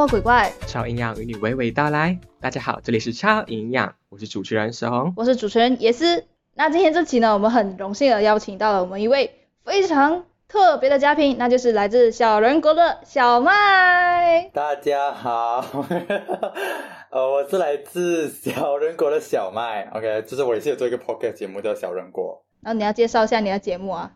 [0.00, 0.50] 么鬼怪？
[0.66, 2.18] 超营养与你娓娓道来。
[2.40, 5.12] 大家好，这里是超营养，我是主持人石红。
[5.14, 6.24] 我是主持人椰丝。
[6.54, 9.30] 那今天这期呢，我们很荣幸的邀请到了我们一位
[9.62, 14.48] 非常特别的嘉宾，那就是来自小人国的小麦。
[14.54, 15.62] 大家好，
[17.12, 19.86] 呃，我是来自小人国的小麦。
[19.94, 22.42] OK，就是我也是有做一个 podcast 节目叫小人国。
[22.62, 24.12] 然后你要介绍一下你的节目啊？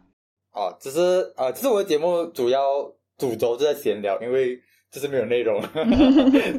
[0.55, 4.59] 哦，只是呃，其实我的节目主要主轴就在闲聊，因为
[4.95, 5.61] 就是没有内容，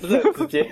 [0.01, 0.63] 就是很直接。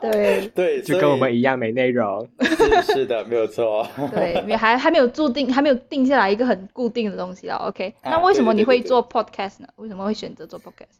[0.00, 2.26] 对对，就跟我们一样没内容。
[2.40, 3.86] 是是的，没有错。
[4.10, 7.58] 对，你还还没有注定，还没有定下来一个很固定的东西啊。
[7.68, 9.68] OK，啊那为什么你会做 podcast 呢？
[9.76, 10.96] 为什么会选择做 podcast？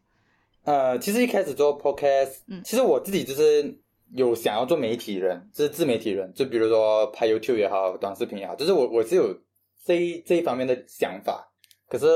[0.65, 3.75] 呃，其实一开始做 podcast，嗯其实我自己就是
[4.13, 9.35] 有想要做媒体人，就是自媒体人，就比如说拍 YouTube 也好，短视频也好，就是我我是有
[9.87, 11.51] 这一这一方面的想法。
[11.89, 12.07] 可是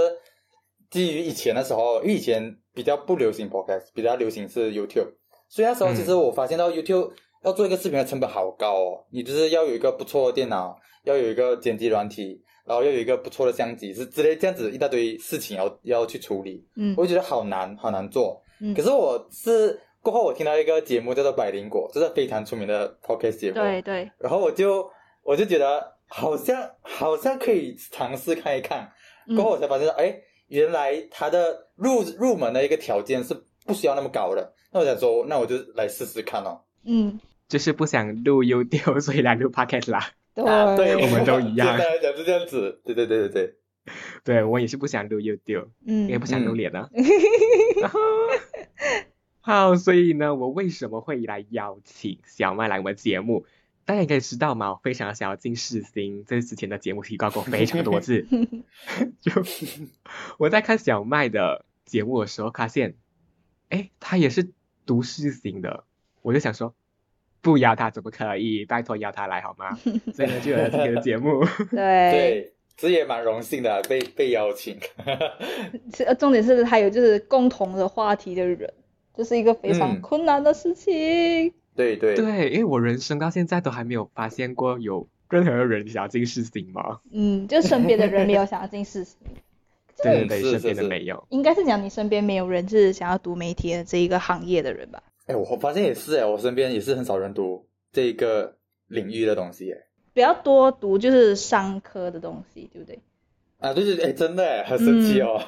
[0.91, 5.09] 基于以前的时候，因为以前比较不流行 podcast，比较流行是 YouTube，
[5.48, 7.11] 所以那时候嗯其实我发现到 YouTube
[7.43, 16.65] 要做一个视频的成本好高哦，你就是要有一个不错的电脑，要有一个剪辑软体，然后要有一个不错的相机，是之类这样子一大堆事情要要去处理。
[16.77, 18.41] 嗯我就觉得好难，好难做。
[18.61, 23.55] 嗯可是我是过后我听到一个节目叫做《百灵果》，这是非常出名的 podcast 节目。
[23.55, 24.89] 对对，然后我就
[25.25, 28.89] 我就觉得好像好像可以尝试看一看。
[29.27, 34.52] 嗯过后我才发现，哎，原来它的入入门的一个条件是不需要那么高的。
[34.72, 36.60] 那我想说，那我就来试试看哦。
[36.84, 37.18] 嗯，
[37.48, 40.10] 就是不想录 YouTube，所以来录 Podcast 啦。
[40.34, 42.80] 对，啊，对，我们都一样简单来讲是这样子。
[42.84, 43.54] 对对对对对。
[44.22, 46.91] 对我也是不想录 YouTube，嗯也不想露脸啊。
[49.41, 53.46] 好，所以呢，我为什么会来邀请小麦来我们节目？
[53.89, 58.27] 大家应该知道嘛，我非常想要进世新，这是之前的节目提到过非常多次。
[59.22, 59.33] 就
[60.36, 62.97] 我在看小麦的节目的时候，发现，
[63.71, 64.50] 哎，他也是
[64.84, 65.84] 读世新的，
[66.21, 66.75] 我就想说，
[67.41, 68.66] 不邀他怎么可以？
[68.66, 69.75] 拜托邀他来好吗？
[70.12, 71.43] 所以呢，就有了今天的节目。
[71.72, 74.78] 对，对，这也蛮荣幸的，被被邀请。
[75.97, 78.70] 是呃重点是还有就是共同的话题的人，
[79.15, 81.55] 这是一个非常嗯困难的事情。
[81.78, 86.99] 对对对，因为我人生到现在都还没有发现过有任何人想要进事情嘛。
[87.12, 89.16] 嗯，就身边的人没有想要进世新，
[90.03, 91.25] 对对对，是身边是是的没有。
[91.31, 95.03] 应该是讲你身边没有人是想要读媒体的这一个行业的人吧？
[95.27, 98.56] 哎，我发现也是哎，我身边也是很少人读这一个
[98.88, 99.78] 领域的东西哎。
[100.12, 102.99] 比较多读就是商科的东西，对不对？
[103.61, 105.41] 啊，对对对，哎，真的哎，很神奇哦。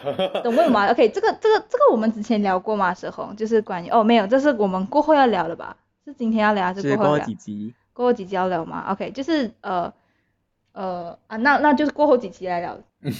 [0.44, 2.94] 懂为什么？OK，这个这个这个我们之前聊过嘛？
[2.94, 5.76] 时红就是关于哦，没有，这是我们过后要聊的吧？
[6.04, 7.24] 是今天要聊还是是过后聊？
[7.24, 7.74] 几集？
[7.92, 9.92] 过后几集要聊吗？OK，就是呃
[10.72, 12.78] 呃啊，那那就是过后几集来聊。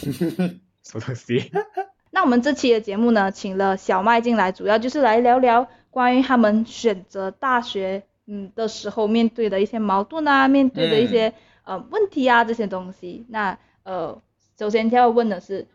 [0.83, 1.51] 什么东西？
[2.11, 11.33] 那我们这期的节目呢，请了小麦进来，主要就是来聊聊关于他们选择大学嗯的时候面对的一些矛盾啊，面对的一些、
[11.65, 13.27] 呃问题啊这些东西。
[13.29, 14.21] 那呃，
[14.59, 15.69] 首先要问的是，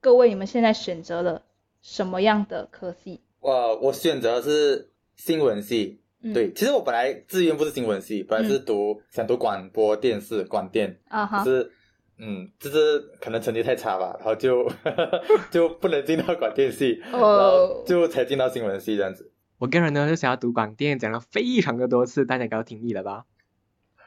[0.00, 1.42] 各位你们现在选择了
[1.82, 3.20] 什么样的科系？
[3.40, 6.00] 我我选择的是新闻系。
[6.26, 11.72] 嗯、对，其实我本来志愿不是新闻系，本来是读想读广播电视广电，啊哈可，是
[12.18, 14.70] 嗯，就是可能成绩太差吧，然后就
[15.50, 19.30] 就不能进到广电系，然后哦，就才进到新闻系这样子。
[19.58, 23.24] 我个人呢是想要读广电，讲了非常的多次，大家应该都听腻了吧？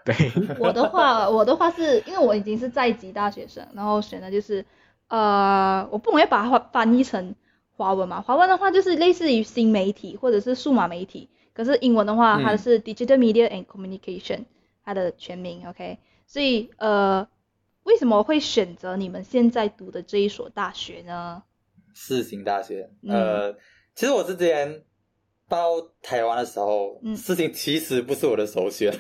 [0.06, 0.16] 对，
[0.60, 4.66] 我的话，我的话是因为我已经是在籍大学生，然后选的就是，
[5.08, 7.36] 呃，我不容易把它翻译成
[7.76, 11.30] 华文嘛，华文的话就是类似于新媒体或者是数码媒体，
[11.60, 14.46] 可是英文的话，嗯它是 Digital Media and Communication，
[14.86, 17.28] 它的全名，OK，所以呃，
[17.84, 21.44] 为什么会选择你们现在读的这一所大学呢？
[21.94, 23.54] 世新大学，嗯呃，
[23.94, 24.84] 其实我之前
[25.50, 28.94] 到台湾的时候，嗯世新其实不是我的首选，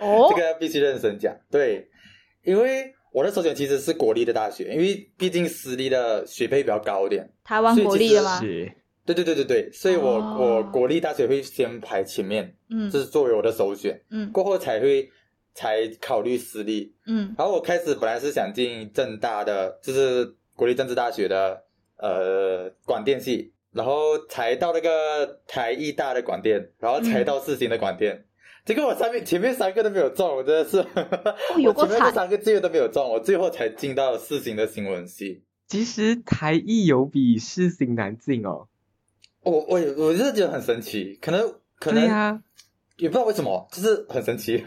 [0.00, 1.32] 哦 这个必须认真讲。
[1.52, 1.88] 对，
[2.42, 7.30] 因为我的首选其实是国立的大学，因为毕竟私立的学费比较高一点。
[7.44, 8.40] 台湾国立的吗？
[8.40, 8.72] 是
[9.04, 15.10] 对对对对对，所以我、哦我国立大学会先排前面，嗯这是作为我的首选，嗯过后才会
[15.54, 16.94] 才考虑私立。
[17.06, 21.64] 嗯然后我开始本来是想进政大的，就是国立政治大学的
[21.96, 28.24] 呃广电系，然后才到那个台艺大的广电，然后才到世新的广电。
[28.64, 35.42] 结果我上面前面三个都没有中，我真的是，哦有够我前面这三个志愿都没有中，我最后才进到世新的新闻系。
[35.66, 38.68] 其实台艺有比世新难进哦。
[39.42, 42.42] 我我我就是觉得很神奇，可能可能、啊、
[42.96, 44.62] 也不知道为什么，就是很神奇。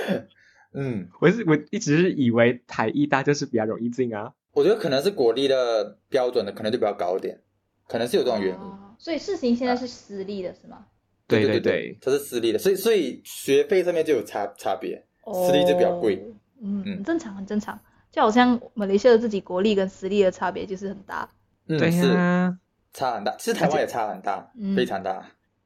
[0.72, 4.32] 嗯，我是我一直是以为台艺大就是比较容易进啊。
[4.52, 7.40] 我觉得可能是国立的标准的可能就比较高一点，
[7.88, 8.60] 可能是有这种原因。
[8.60, 10.84] 哦所以世新现在是私立的是吗？
[11.26, 16.16] 对对对，它是私立的，所以所以学费上面就有差差别，私立就比较贵。
[16.16, 16.36] 哦。
[16.60, 17.80] 嗯，嗯很正常，很正常。
[18.12, 21.26] 就好像马来西亚的自己国立跟私立的差别就是很大。
[21.66, 22.58] 嗯，对是呀。
[22.92, 25.24] 差很大，其实台湾也差很大，嗯非常大。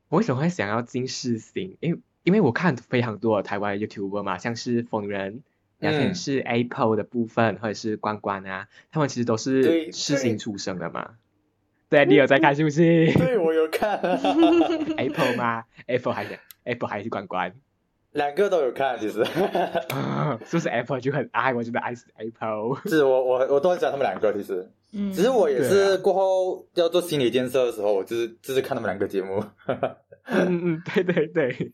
[0.08, 1.76] 我为什么会想要进世新？
[1.80, 5.42] 因为因为我看非常多的台湾 YouTuber 嘛，像是逢人，
[5.78, 11.12] 聊天是 Apple 的部分，或者是关关啊，他们其实都对是世新出生的嘛。
[11.88, 13.98] 对，你有在看是不是对，我有看？
[14.96, 17.52] Apple 吗？Apple 还是 Apple 还是关关？
[18.12, 19.20] 两个都有看，其实。
[19.90, 21.52] 啊， 是不是 Apple 就很爱？
[21.52, 22.80] 我觉得爱死 Apple。
[22.86, 24.70] 是我我我都很喜欢他们两个，其实。
[24.94, 29.44] 嗯，只是我也是啊过后要做心理建设的时候，我就是就是看他们两个节目。
[30.24, 31.72] 嗯嗯， 对对对。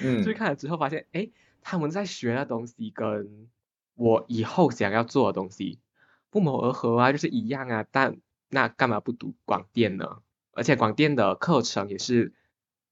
[0.00, 1.28] 嗯就是看了之后发现，哎，
[1.62, 3.48] 他们在学的东西跟
[3.94, 5.78] 我以后想要做的东西
[6.30, 7.84] 不谋而合啊，就是一样啊。
[7.90, 8.16] 但
[8.48, 10.18] 那干嘛不读广电呢？
[10.52, 12.32] 而且广电的课程也是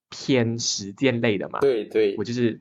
[0.09, 1.61] 偏实践类的嘛。
[1.61, 2.61] 对对我，就是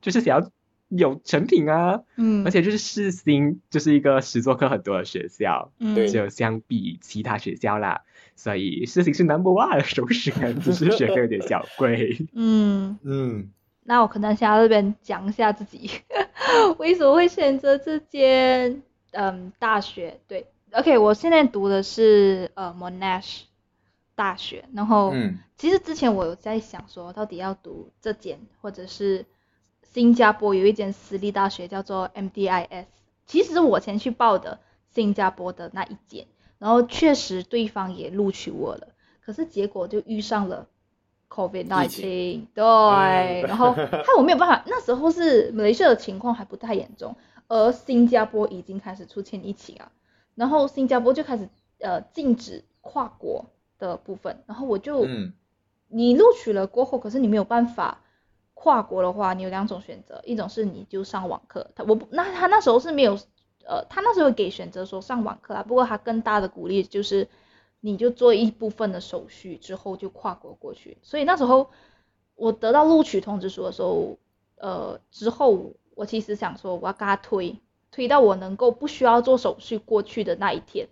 [0.00, 0.50] 就是想要
[0.88, 5.94] 有成品啊，嗯，而且就是世新就是一个实作课很多的学校，嗯。
[5.94, 6.08] 对。
[6.08, 8.02] 就相比其他学校啦，
[8.36, 12.26] 所以世新是 number one 的首选， 只是学费有点小贵。
[12.32, 13.50] 嗯，嗯。
[13.84, 15.90] 那我可能想要这边讲一下自己
[16.78, 18.82] 为什么会选择这间
[19.12, 20.20] 嗯大学。
[20.28, 23.42] 对，OK，我现在读的是呃 Monash
[24.14, 25.38] 大学，然后嗯。
[25.56, 29.26] 其实之前我有在想说，到底要读这间，或者是
[29.92, 32.86] 新加坡有一间私立大学叫做 MDIS。
[33.26, 34.58] 其实我前去报的
[34.90, 36.26] 新加坡的那一间，
[36.58, 38.88] 然后确实对方也录取我了，
[39.20, 40.66] 可是结果就遇上了
[41.28, 47.16] COVID 疫 nineteen，对，嗯然后害我没有办法，那时候是马来西亚的情况还不太严重，
[47.48, 49.92] 而新加坡已经开始出现疫情啊，
[50.34, 51.48] 然后新加坡就开始
[51.80, 53.44] 呃禁止跨国
[53.78, 55.04] 的部分，然后我就。
[55.04, 55.32] 嗯
[55.90, 58.02] 你录取了过后，可是你没有办法
[58.60, 63.16] 跨国的话，你有两种选择，一种是你就上网课，他我不那他那时候是没有，
[63.64, 67.28] 呃，他那时候给选择说上网课啊，不过他更大的鼓励就是
[67.78, 71.70] 你就做一部分的手续之后就跨国过去，所以那时候
[72.34, 74.18] 我得到录取通知书的时候，
[74.56, 77.60] 呃，之后我其实想说我要跟他推，
[77.92, 80.88] 推到我能够不需要做手续过去的那一天。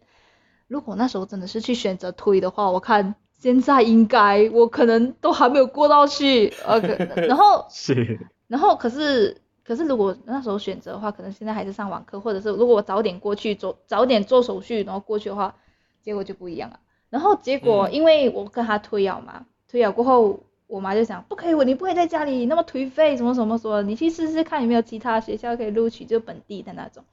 [0.69, 8.19] 如果那时候真的是去选择推的话，我看现在应该我可能都还没有过到去，OK， 然后是，
[8.49, 15.55] 然后可是可是如果那时候选择的话，可能现在还是上网课，或者是如果我早点过去做早点做手续，然后过去的话，
[16.03, 16.81] 结果就不一样了。
[17.11, 27.05] 然后结果嗯因为我跟他推了嘛，推了过后，我妈就想不可以，我你不可以在家里那么颓废，什么什么说，你去试试看有没有其他学校可以录取就本地的那种。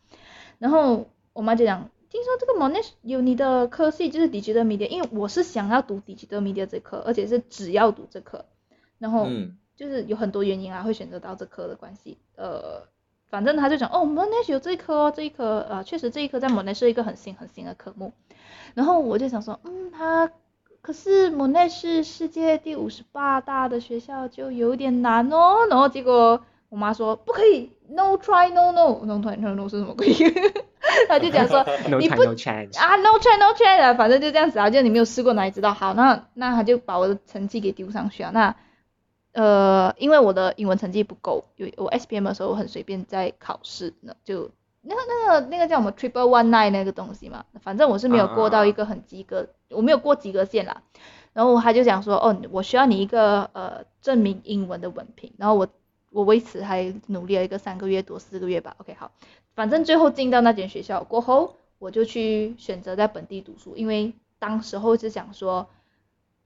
[0.58, 8.46] 然后我妈就讲，听说这个 Monash 有你的科系就是 Digital Media，因为我是想要读 Digital Media 这科，而且是只要读这科，
[9.00, 12.20] 然后嗯就是有很多原因啊，会选择到这科的关系。
[12.36, 12.84] 呃，
[13.26, 18.14] 反正他就讲哦，Monash 有这一科哦，这一科呃，确实这一科在 Monash 是一个很新很新的科目。
[18.76, 20.32] 然后我就想说，嗯，他
[20.82, 25.66] 可是 Monash 是世界第五十八大的学校，就有点难哦。
[25.68, 30.12] 然后结果我妈说不可以，no try no no，no try no no 是什么鬼？
[31.08, 32.80] 他就讲说 no 你不 no chance。
[32.80, 35.72] 啊，no try no try 的，反正就这样子啊，就你没有试过哪里知道。
[35.72, 38.32] 好，那那他就把我的成绩给丢上去啊。
[38.34, 38.56] 那
[39.34, 44.50] 呃，因为我的英文成绩不够，有我 SPM 的时候我很随便在考试呢，就
[44.82, 50.82] 那个那个那个叫什么 triple one nine 那个东西嘛，反正我是没有过到一个很及格，我没有过及格线啦。
[51.34, 55.68] 然后他就讲说，哦，我需要你一个呃证明英文的文凭，然后我
[56.14, 58.76] 我为此还努力了一个三个月多四个月吧。
[58.78, 59.12] OK，好，
[59.56, 65.68] 反正最后进到那间学校过后，我就去选择在本地读书，因为当时候是想说，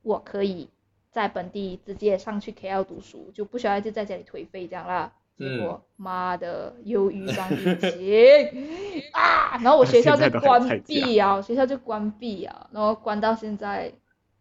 [0.02, 0.70] 我可以
[1.12, 5.12] 在本地直接上去 KL 读书，就不需要就在家里颓废这样啦。
[5.38, 13.94] 结果妈的忧郁症疫情啊， 然后我学校就关闭啊，学校就关闭啊，然后关到现在，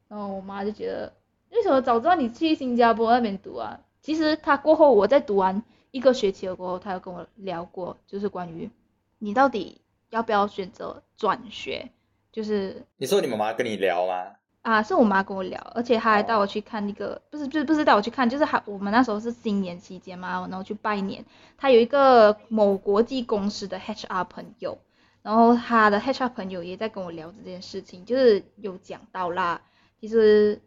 [0.08, 1.12] 然后我妈就觉得
[1.50, 3.80] 为什么早知道你去新加坡那边读啊？
[4.06, 8.70] 其实他过后我在读完一个学期了过后，他有跟我聊过，就是关于
[9.18, 11.90] 你到底要不要选择转学，
[12.30, 14.36] 就是你说你妈妈跟你聊吗？
[14.62, 21.24] 啊，是我妈跟我聊，而且她还带我去看那个，不是，就是，不是带我去看，就是还我们那时候是新年期间嘛，然后去拜年。
[21.58, 24.78] 她有一个某国际公司的 HR 朋友，
[25.22, 29.62] 然后她的 HR 朋友也在跟我聊这件事情，就是有讲到啦。
[30.00, 30.62] 其实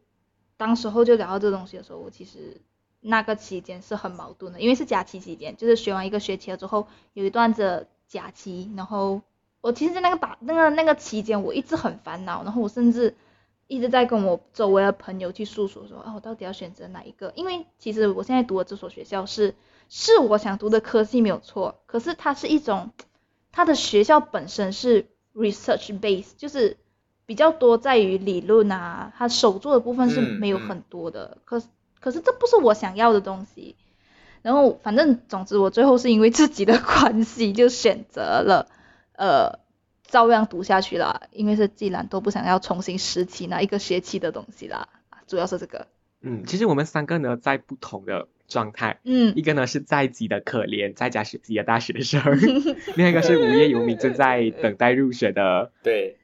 [0.58, 2.60] 当时候就聊到这东西的时候，我其实
[3.02, 9.22] 那个期间是很矛盾的，因为是假期期间，就是学完一个学期了之后，有一段子假期，然后
[9.62, 13.16] 我其实，在那个打那个那个期间，我一直很烦恼，然后我甚至
[13.68, 17.32] 一直在跟我周围的朋友去诉说说，啊，我到底要选择哪一个？
[17.36, 19.56] 因为其实我现在读的这所学校是
[19.90, 22.92] 是我想读的科系没有错，可是它是一种
[23.52, 26.78] 它的学校本身是 research base，就是
[27.26, 31.38] 比较多在于理论啊，它手做的部分是嗯没有嗯很多的。
[31.46, 31.72] 可是可
[32.12, 33.76] 是这不是我想要的东西。
[34.42, 38.68] 然后反正总之我最后是因为自己的关系就选择了
[39.18, 39.60] 呃
[40.08, 44.88] 照样读下去啦，因为是既然都不想要重新拾起那一个学期的东西啦，
[45.28, 45.88] 主要是这个。
[46.22, 52.22] 嗯，其实我们三个呢在不同的状态，嗯一个呢是在籍的可怜在家学习的大学生，
[52.96, 56.18] 另外一个是无业游民正在等待入学的对，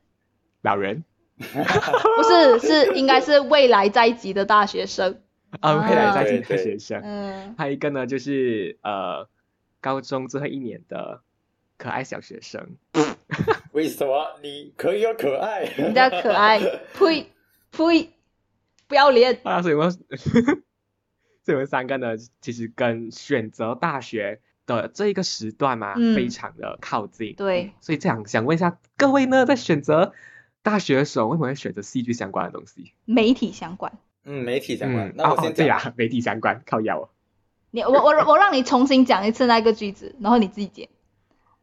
[0.61, 1.03] 老人。
[1.37, 5.19] 不是是应该是未来在籍的大学生。
[5.61, 7.01] 啊，未来在职的学生。
[7.03, 9.27] 嗯，还有一个呢，就是呃，
[9.81, 11.21] 高中最后一年的
[11.77, 12.77] 可爱小学生。
[13.71, 15.63] 为什么你可以有可爱？
[15.77, 16.59] 人家可爱，
[16.97, 17.31] 呸
[17.71, 18.09] 呸，
[18.87, 19.39] 不要脸。
[19.43, 27.35] 啊，所以我们，所以我们三个呢，其实跟选择大学的这一个时段嘛，嗯非常的靠近。
[27.35, 30.13] 对，所以这样想问一下各位呢，在选择
[30.63, 32.93] 大学的时候，为什么会选择戏剧相关的东西？
[33.05, 33.91] 媒体相关。
[34.25, 35.07] 嗯，媒体相关。
[35.07, 37.09] 嗯，那我哦哦先讲，对啊，媒体相关，靠腰哦，
[37.71, 40.89] 你我我我让你重新讲一次那个句子，然后你自己剪。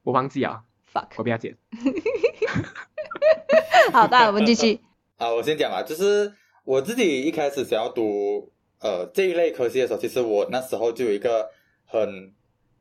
[0.02, 0.62] 我忘记了，
[0.94, 1.22] 我 fuck 我。
[1.22, 1.56] 不要剪。
[3.92, 4.80] 好，的我们继续。
[5.18, 6.32] 啊，我先讲吧，就是
[6.64, 8.50] 我自己一开始想要读
[8.80, 11.48] 呃这一类科系的时候，其实我那时候就有一个
[11.84, 12.32] 很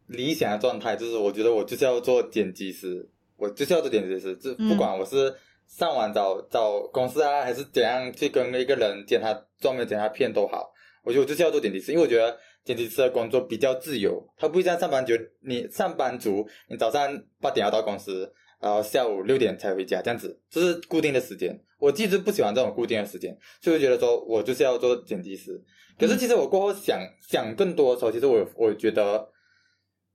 [0.08, 3.08] 理想的状态，就是我觉得我就是要做剪辑师，
[3.38, 5.36] 我就是要做剪辑师，就嗯不管我是
[5.78, 10.70] 上网找找公司啊，还是怎样去跟一个人剪他专门剪他片都好，
[11.04, 15.14] 我觉得我就是要做剪辑师，因为我觉得剪辑师的工作比较自由，他不会像上班族，
[15.46, 17.10] 你上班族你早上
[17.40, 21.58] 八点要到公司，然后下午六点才回家，这样子就是固定的时间。
[21.80, 25.60] 我其实不喜欢这种固定的时间，所以我觉得说我就是要做剪辑师。
[25.98, 29.28] 可是其实我过后想想更多的时候，其实我我觉得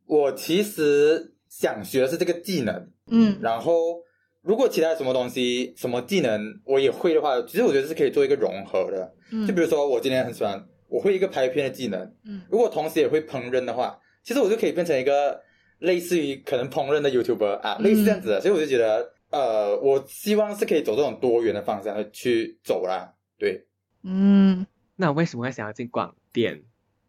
[0.06, 4.00] 我其实想学的是这个技能，嗯然后
[4.46, 9.12] 如果其他什么东西、什么技能我也会的话，其实我觉得是可以做一个融合的。
[9.32, 15.42] 嗯就比如说我今天很喜欢，我会一个拍片的技能，嗯如果同时也会烹饪的话，其实我就可以变成一个
[15.80, 18.40] 类似于可能烹饪的 YouTuber 啊，嗯类似这样子的。
[18.40, 23.14] 所以我就觉得，呃，我希望是可以走这种多元的方向去走啦。
[23.38, 23.66] 对，
[24.04, 26.62] 嗯那我为什么会想要进广电？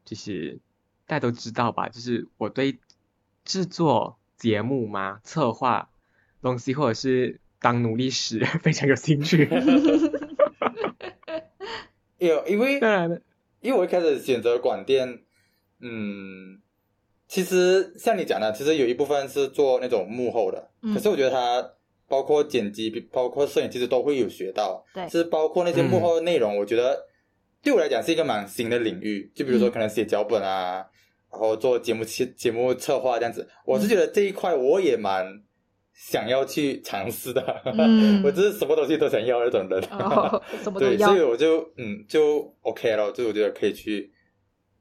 [0.03, 0.59] 就是
[1.05, 2.79] 大家都知道吧，就是我对
[3.45, 5.89] 制作节目嘛、策划
[6.41, 9.49] 东西，或者是当奴隶使非常有兴趣。
[12.17, 13.21] 有因为 当然，
[13.61, 15.19] 因为我一开始选择广电，
[15.81, 16.59] 嗯，
[17.27, 21.73] 其实像你讲的，其实有一部分是做那种幕后的，嗯可是我觉得它
[22.07, 24.83] 包括剪辑、包括摄影，其实都会有学到。
[24.93, 27.05] 对是包括那些幕后的内容，我觉得
[27.61, 29.31] 对我来讲是一个蛮新的领域。
[29.35, 30.85] 就比如说嗯可能写脚本啊，
[31.31, 35.43] 然后做节目节节目策划这样子，我是觉得这一块我也蛮
[35.99, 37.61] 想要去尝试的。
[37.65, 39.81] 嗯 我就是什么东西都想要那种人。
[39.89, 41.21] 哦，什么都对，所以。
[41.21, 44.11] 我就嗯就 OK 了，就我觉得可以去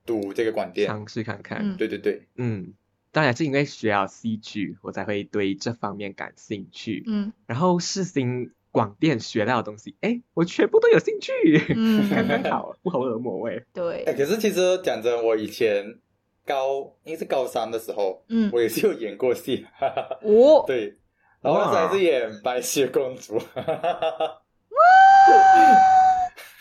[0.05, 0.87] 读这个广电。
[0.87, 1.59] 尝试看看。
[1.63, 2.75] 嗯对对对，嗯，
[3.13, 7.03] 当然是因为学了戏剧，我才会对这方面感兴趣。
[7.07, 11.33] 嗯然后世新广电学到的东西，哎，我全部都有兴趣，
[11.75, 13.55] 嗯 刚刚好，不谋而谋哎。
[13.55, 15.99] 哎，对，可是其实讲真，我以前
[16.45, 20.19] 高应该是高三的时候，嗯我也是有演过戏，哈哈哈。
[20.23, 20.95] 哦，对，
[21.41, 24.43] 然后那时候还是演白雪公主，哈哈哈。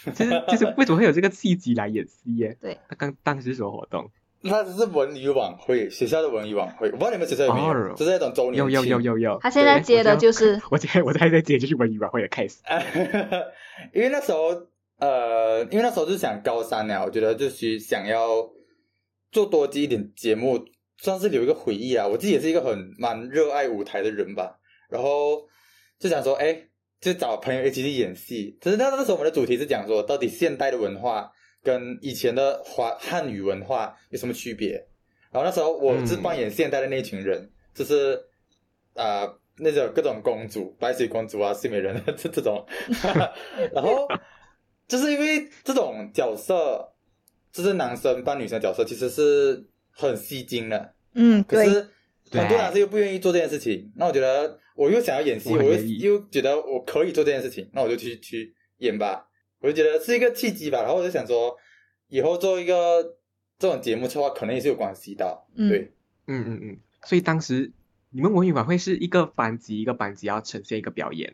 [0.13, 2.55] 其实其实为什么会有这个契机来演戏耶？
[2.61, 4.09] 对，他刚当时是什么活动？
[4.41, 9.39] 那只是文娱晚会，学校的文娱晚会，我不知道你们学校有没有，哦就是那种周年有有庆有有有。
[9.41, 12.57] 他现在接的就是我现在我现在在接就是文娱晚会的 case。
[13.91, 14.67] 因为那时候，
[14.99, 18.47] 呃，因为那时候就想高三了，我觉得就是想要
[19.31, 20.63] 做多接一点节目，
[20.97, 22.05] 算是留一个回忆啊。
[22.05, 24.59] 我自己也是一个很蛮热爱舞台的人吧，
[24.95, 25.45] 然后
[25.99, 26.57] 就想说，哎，
[27.01, 28.57] 就找朋友一起去演戏。
[28.61, 31.29] 只是那那时候我们的主题是讲说，到底现代的文化
[31.61, 34.71] 跟以前的华汉语文化有什么区别？
[35.31, 38.15] 然后那时候我是扮演现代的那群人，就是
[38.93, 42.65] 啊、呃那种各种公主，白雪公主啊、睡美人这 这种，
[43.73, 44.07] 然后
[44.87, 46.93] 就是因为这种角色，
[47.51, 50.93] 就是男生扮女生角色，其实是很吸睛的。
[51.13, 51.89] 嗯，可是
[52.29, 59.27] 对很多男生又不愿意做这件事情，那我觉得我又想要演戏，我又又觉得我可以做这件事情，那我就去去演吧。
[59.59, 61.55] 我就觉得是一个契机吧，然后我就想说，
[62.09, 63.17] 以后做一个
[63.57, 65.43] 这种节目策划，可能也是有关系的。
[65.55, 65.91] 嗯对，
[66.27, 66.79] 嗯嗯嗯。
[67.03, 67.71] 所以当时
[68.11, 71.33] 你们文娱晚会是一个班级一个班级要呈现一个表演，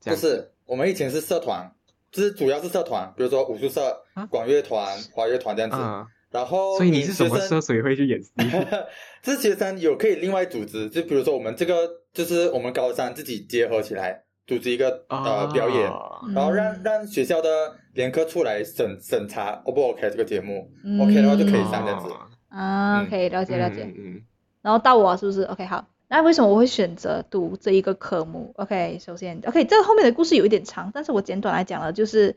[0.00, 0.26] 这样子。
[0.26, 1.74] 就是我们以前是社团，
[2.10, 5.76] 就是主要是社团，比如说武术社啊、管乐团、华乐团这样子。
[5.78, 8.30] 嗯，然后所以你是什么学生社，所以会去演戏？
[9.22, 17.48] 这学生有可以另外组织，就比如说我们这个就是我们高三自己结合起来组织一个呃表演，哦然后让让学校的
[17.94, 22.08] 联科出来审审查 O 不 OK 这个节目、嗯 OK 的话就可以上这样子。
[22.08, 22.16] 哦
[22.48, 23.84] 啊嗯，OK，了解了解。
[23.84, 24.22] 嗯嗯
[24.62, 25.86] 然后到我是不是？OK，好。
[26.08, 32.34] 那为什么我会选择读这一个科目？OK，首先，OK，这个后面的故事有一点长，但是我简短来讲了，就是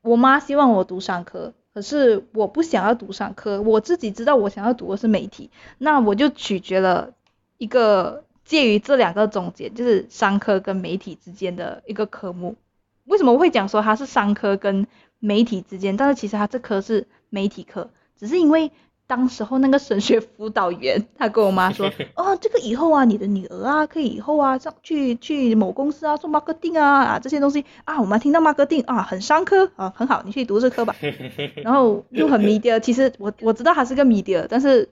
[0.00, 7.14] 我妈希望我读商科，可是我不想要读商科，我自己知道我想要读的是媒体，那我就取决了
[7.56, 12.56] 一个介于这两个总结，就是商科跟媒体之间的一个科目。
[13.04, 14.86] 为什么会讲说它是商科跟
[15.18, 18.70] 媒体之间，但是其实它这科是媒体科，只是因为
[19.12, 30.96] 当时候那个神学辅导员他跟我妈说， 哦，这个以后啊，你的女儿啊，可以以后啊上去去某公司啊做 marketing 啊啊这些东西啊，我们听到 marketing 啊很商科啊很好，你去读这科吧。
[31.62, 34.88] 然后又很 media，其实我我知道他是个 media，但是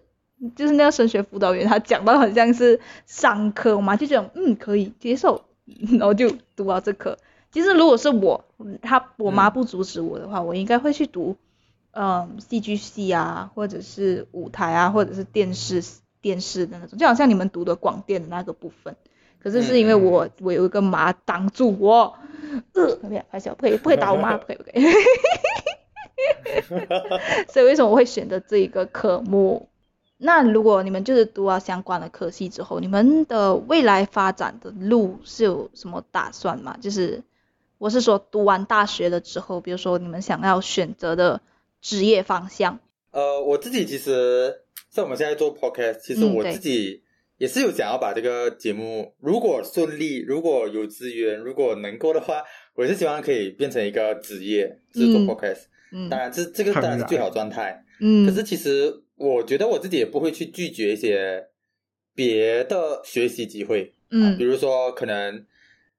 [0.55, 5.41] 就是那个神学辅导员他讲到很像是商科，我妈就讲嗯可以接受，
[5.93, 7.17] 然后就读了这科。
[7.53, 8.45] 其实如果是我，
[8.83, 11.37] 他我妈不阻止我的话，我应该会去读，
[11.93, 15.83] 嗯，戏剧系啊，或者是舞台啊，或者是电视
[16.21, 18.97] 电视的那种，就好像你们读的广电的那个部分。
[19.43, 22.19] 可是是因为我我有一个妈挡住我，
[22.75, 24.85] 呃，不要拍笑，不可以不可以打我妈，不可以不可以。
[27.49, 29.69] 所以为什么我会选择这一个科目？
[30.19, 36.77] 那如果你们就是读了相关的科系之后，你们的未来发展的路是有什么打算吗？
[36.79, 37.23] 就是
[37.79, 41.41] 我是说读完大学了之后，比如说你们想要选择的
[41.81, 42.79] 职业方向。
[43.11, 44.55] 呃，我自己其实
[44.91, 47.03] 像我们现在做 podcast，其实我自己
[47.39, 52.43] 也是有想要把这个节目，如果顺利，如果有资源，如果能够的话，
[52.75, 55.63] 我是希望可以变成一个职业，就是做嗯 podcast。
[55.93, 57.85] 嗯当然，这这个当然是最好状态。
[58.01, 61.49] 嗯，可是其实我觉得我自己也不会去拒绝一些
[62.15, 65.45] 别的学习机会，嗯比如说可能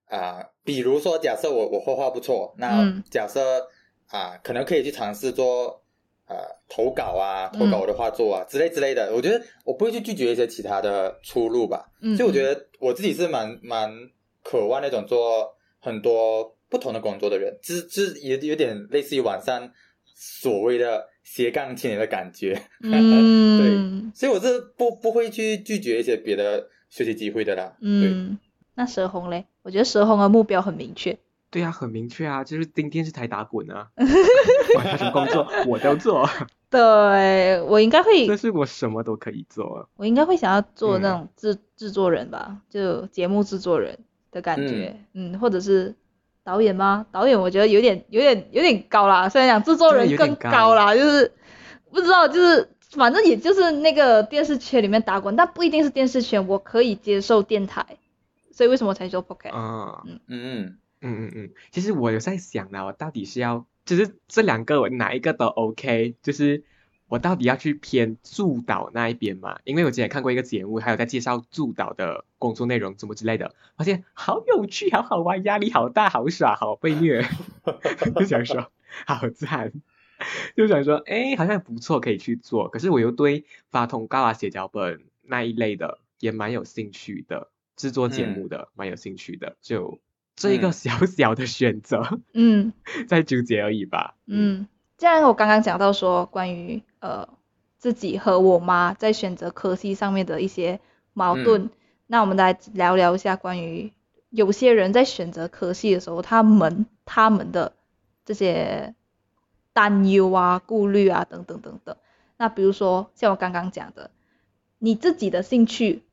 [0.05, 3.67] 啊、比如说假设我我画画不错，那嗯假设
[4.11, 5.81] 啊、可能可以去尝试做
[6.27, 6.35] 呃
[6.69, 9.11] 投稿啊，投稿我的画作啊、之类之类的。
[9.15, 11.89] 我觉得我不会去拒绝一些其他的出路吧。
[12.01, 13.91] 嗯，所以我觉得我自己是蛮蛮
[14.43, 19.71] 渴望那种做很多不同的工作的人，就是就是也有点类似于网上
[20.13, 22.61] 所谓的斜杠青年的感觉。
[22.81, 22.91] 嗯
[24.11, 27.77] 对所以我是不不会去拒绝一些别的学习机会的啦。
[27.79, 28.37] 对，嗯，
[28.75, 29.45] 那蛇红嘞？
[29.63, 31.17] 我觉得蛇红的目标很明确。
[31.51, 36.27] 对啊，很明确啊，就是进电视台打滚啊， 我有什么工作我都做，
[36.71, 39.89] 对我应该会但是我什么都可以做。
[39.97, 43.99] 我应该会想要做嗯那种制、制作人吧，就节目制作人
[44.31, 45.93] 的感觉，嗯或者是
[46.43, 47.05] 导演吗？
[47.11, 51.31] 导演我觉得有点有点有点高啦，虽然讲制作人更高高啦，就是
[51.91, 57.85] 不知道就是反正也就是那个电视圈里面打滚，但不一定是电视圈，我可以接受电台，
[58.53, 66.63] 所以为什么我才做 podcast？、啊，嗯嗯嗯嗯嗯嗯，其实我有在想呢，我到底是要，就是这两个我哪一个都 OK，就是
[67.07, 69.59] 我到底要去偏助导那一边嘛？
[69.63, 77.25] 因为我之前看过一个节目，还有在介绍助导的工作内容什么之类的，发现好有趣，好好玩，压力好大，好耍，好被虐，
[78.15, 78.71] 就想说
[79.05, 79.73] 好赞，
[80.55, 82.69] 就想说哎，好像不错，可以去做。
[82.69, 89.99] 可是我又对发通告啊、写脚本那一类的也蛮有兴趣的，制作节目的蛮有兴趣的，就
[90.41, 92.73] 这一个嗯小小的选择，嗯
[93.07, 94.15] 在纠结而已吧。
[94.25, 97.27] 嗯，既然我刚刚讲到说关于呃
[97.77, 100.79] 自己和我妈在选择科系上面的一些
[101.13, 101.69] 矛盾，
[102.07, 103.91] 那我们来聊聊一下关于
[104.29, 107.73] 有些人在选择科系的时候，他们他们的
[108.25, 108.95] 这些
[109.73, 111.95] 担忧啊、顾虑啊等等等等。
[112.37, 114.11] 那比如说像我刚刚讲的，
[114.79, 116.03] 你自己的兴趣。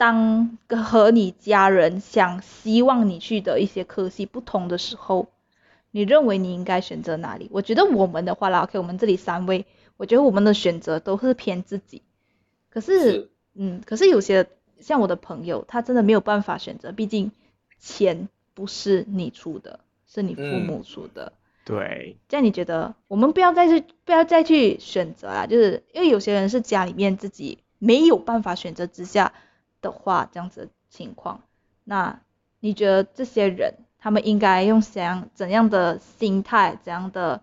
[0.00, 5.26] 当和你家人想希望你去的一些科系不同的时候，
[5.90, 7.50] 你认为你应该选择哪里？
[7.52, 9.66] 我觉得我们的话啦，OK，我们这里三位，
[9.98, 12.00] 我觉得我们的选择都是偏自己。
[12.70, 14.46] 可是，是嗯，可是有些
[14.78, 17.30] 像我的朋友，他真的没有办法选择，毕竟
[17.78, 21.34] 钱不是你出的，是你父母出的。
[21.66, 29.34] 对，这样你觉得我们不要再去不要再去选择啦，就是因为有些人是家里面自己没有办法选择之下
[29.80, 31.42] 的话，这样子的情况，
[31.84, 32.20] 那
[32.60, 37.42] 你觉得这些人他们应该用怎样怎样的心态、怎样的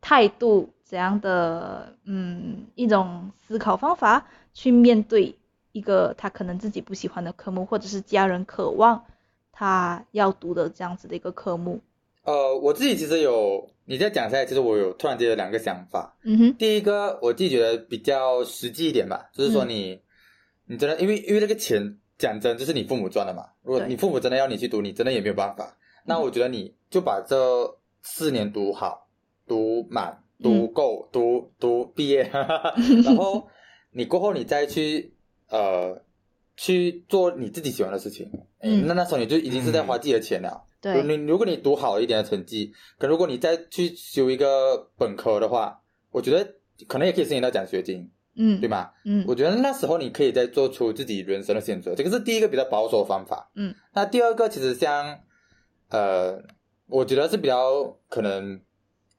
[0.00, 5.34] 态度、怎样的嗯一种思考方法去面对
[5.72, 9.04] 一个他可能自己不喜欢的科目，或者是家人渴望
[9.52, 11.80] 他要读的这样子的一个科目？
[12.22, 16.16] 呃，我自己其实有你在讲下来，其实我有突然间有两个想法。
[16.22, 20.00] 嗯哼，第一个，我自己觉得比较实际一点吧，就是说嗯你，
[20.66, 23.44] 你真的因为因为那个钱，讲真就是你父母赚的嘛。
[23.62, 25.76] 如果你父母真的要你去读，你真的也没有办法。
[26.06, 29.08] 那我觉得你就把这四年读好，
[29.46, 32.28] 读满，读够，读读毕业，
[33.04, 33.48] 然后
[33.90, 35.14] 你过后你再去
[35.48, 36.02] 呃
[36.56, 38.30] 去做你自己喜欢的事情。
[38.60, 40.64] 嗯那那时候你就已经是在花自己的钱了。
[40.80, 46.54] 对，你如果你读好一点的成绩，可如果你再去修一个本科的话，我觉得
[46.86, 48.90] 可能也可以申请到奖学金，嗯，对吗？
[49.04, 53.50] 嗯我觉得那时候你可以再做出自己人生的选择，这个是第一个比较保守的方法。
[53.54, 55.20] 嗯，那第二个其实像，
[55.90, 56.42] 呃，
[56.86, 58.60] 我觉得是比较可能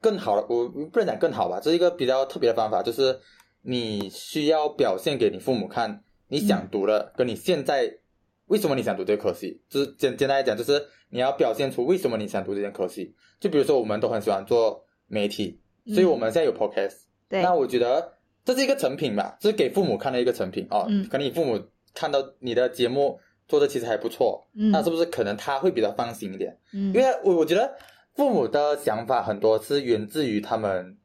[0.00, 3.18] 更好的，我不能讲更好吧，这是一个比较特别的方法，就是
[3.62, 7.98] 你需要表现给你父母看你想读的，跟你现在
[8.46, 13.14] 为什么你想读这个科系，就是简简单来讲，就是你要表现出为什么你想读这件科系。
[13.38, 15.60] 就比如说，我们都很喜欢做媒体，
[15.92, 18.14] 所以我们现在有 podcast，、对，那我觉得
[18.46, 20.86] 这是一个成品吧，这是给父母看的一个成品哦。
[20.88, 21.60] 嗯可能你父母
[21.92, 26.56] 看到你的节目做的其实还不错，嗯那是不是可能他会比较放心一点？
[26.72, 27.74] 嗯，因为我我觉得
[28.14, 30.96] 父母的想法很多是源自于他们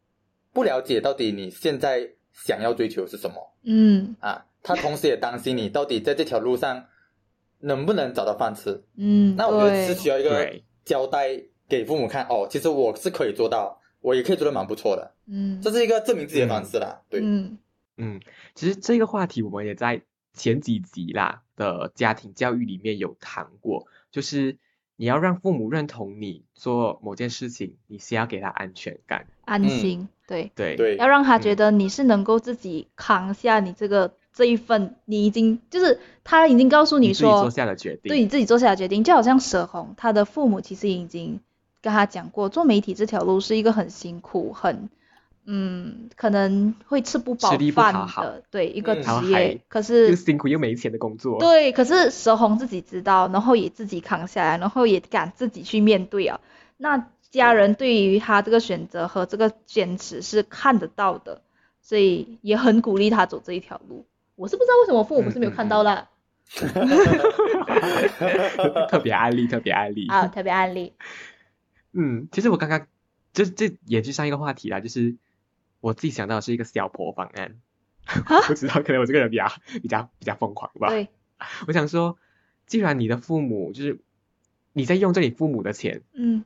[0.53, 6.85] 不了解到底你现在想要追求是什么嗯啊，他同时也担心你到底在这条路上
[7.59, 8.83] 能不能找到饭吃。
[8.97, 10.53] 嗯，那我觉得是需要一个
[10.85, 11.29] 交代
[11.67, 17.01] 给父母看哦，其实我是可以做到，我也可以做的蛮不错的，嗯，这是一个证明自己的方式啦。
[17.09, 17.57] 对，嗯。
[17.97, 18.19] 嗯，
[18.55, 20.01] 其实这个话题我们也在
[20.33, 24.57] 前几集啦的家庭教育里面有谈过，就是
[24.95, 29.27] 你要让父母认同你做某件事情，你先要给他安全感。
[29.45, 30.75] 安心，对，对。
[30.77, 30.95] 对。
[30.95, 38.09] 要让他觉嗯得你是能够自己扛下你这个这一份，你已经就是他已经告诉你说你自己做，下的决定。
[38.09, 41.39] 对你自己做下的决定，就好像舍红，他的父母其实已经
[41.81, 44.89] 跟他讲过，做媒体这条路是一个很辛苦、很
[45.45, 49.57] 嗯，可能会吃不饱饭好的，对一个嗯职业还。
[49.67, 51.39] 可就是辛苦又没钱的工作。
[51.39, 56.39] 对，可是蛇红自己知道，然后也自己扛下来，然后也敢自己去面对啊。
[56.77, 61.41] 那家人对于他这个选择和这个坚持是看得到的，
[61.81, 64.05] 所以也很鼓励他走这一条路。
[64.35, 66.07] 我是不知道为什么父母是没有看到啦。
[68.89, 70.07] 特别案例，特别案例。
[70.09, 70.93] 啊，特别案例。
[71.93, 72.87] 嗯，其实我刚刚
[73.33, 75.15] 这这也是上一个话题啦，就是
[75.79, 77.59] 我自己想到的是一个小婆方案。
[78.47, 79.45] 不知道，可能我这个人比较
[79.81, 80.89] 比较比较疯狂吧。
[80.89, 81.09] 对，
[81.67, 82.17] 我想说，
[82.65, 83.99] 既然你的父母就是
[84.73, 86.43] 你在用着你父母的钱嗯，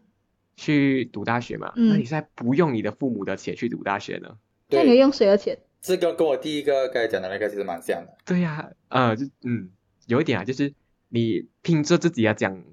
[0.57, 4.37] 去读大学嘛，嗯那你现在不用你的父母的钱去读大学呢？
[4.67, 5.57] 对，那你用谁的钱？
[5.81, 8.17] 这个跟我第一个刚才讲的那个其实蛮像的。
[8.25, 9.71] 对呀、呃，就嗯，
[10.07, 10.73] 有一点啊，就是
[11.07, 12.63] 你拼着自己的奖，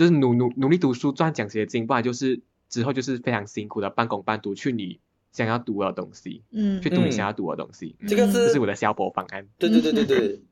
[0.00, 4.98] 就是努努努力读书赚奖学金，不然就是之后就是非常辛苦的半工半读去你
[5.30, 7.94] 想要读的东西，嗯去读你嗯想要读的东西。
[8.08, 9.46] 这个嗯是这是我的小博方案。
[9.58, 10.42] 对对对对对，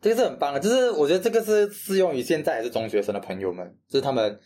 [0.00, 4.40] 这个是很棒的，就是我觉得这个是适用于现在还是中学生的朋友们，就是他们，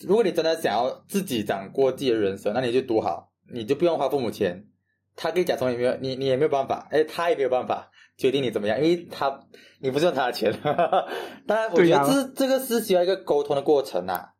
[0.00, 4.64] 如果你真的想要自己掌过自己的人生，那你就读好，你就不用花父母钱，
[5.14, 9.40] 他可以假装也没有你，你也没有办法，哎，他也没有办法决定你怎么样，因为他
[9.80, 10.52] 你不是用他的钱，
[11.46, 14.30] 当然我觉得这、这个是需要一个沟通的过程啊，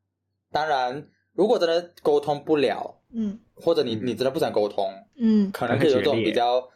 [0.53, 3.41] 当然如果真的沟通不了，嗯。
[3.57, 5.53] 或者你你真的不想沟通，嗯。
[5.53, 6.69] 可能可以有这种比较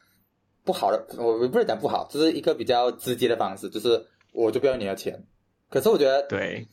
[0.65, 5.25] 不好的，我我不是讲不好，就是一个比较直接的方式，就是我就不要你的钱。
[5.69, 6.69] 可是我觉得，对，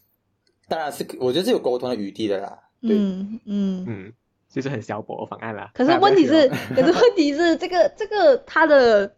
[0.68, 2.60] 当然是我觉得是有沟通的余地的啦。
[2.82, 3.40] 对，嗯。
[3.46, 3.86] 嗯。
[3.88, 4.14] 嗯，
[4.48, 5.72] 就是很小薄的方案啦。
[5.74, 9.12] 可是问题是，可是问题是，这个这个他的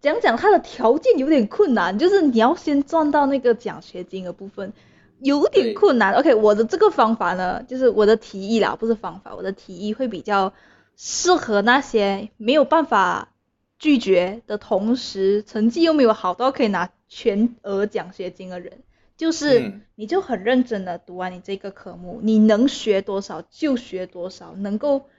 [0.00, 4.72] 讲讲他的条件有点困难，就是你要先赚到那个奖学金的部分，
[5.20, 6.14] 有点困难。
[6.14, 10.52] OK，我的这个方法呢，就是我的提议啦，不是方法，我的提议会比较
[10.96, 13.32] 适合那些没有办法
[13.78, 18.82] 拒绝的同时，成绩又没有好到可以拿全额奖学金的人。
[19.16, 25.10] 就是嗯你就很认真的读完你这个科目，你能学多少就学多少，能够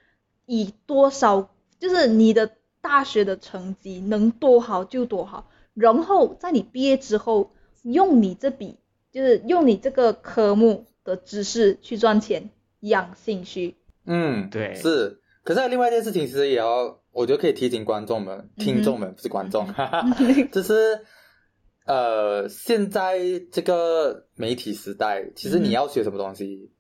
[0.48, 2.50] 以多少就是你的
[2.82, 7.52] 大学的成绩能多好就多好，然后在你毕业之后，
[7.84, 8.78] 用你这笔
[9.12, 13.76] 就是用你这个科目的知识去赚钱，养兴趣。
[14.06, 15.20] 嗯，对是。
[15.44, 20.06] 可是另外一件事情，其实也要，我觉得可以提醒观众们、听众们，不是观众，哈哈，
[20.52, 21.02] 就是
[21.88, 23.20] 呃，现在
[23.52, 26.72] 这个媒体时代，其实嗯你要学什么东西，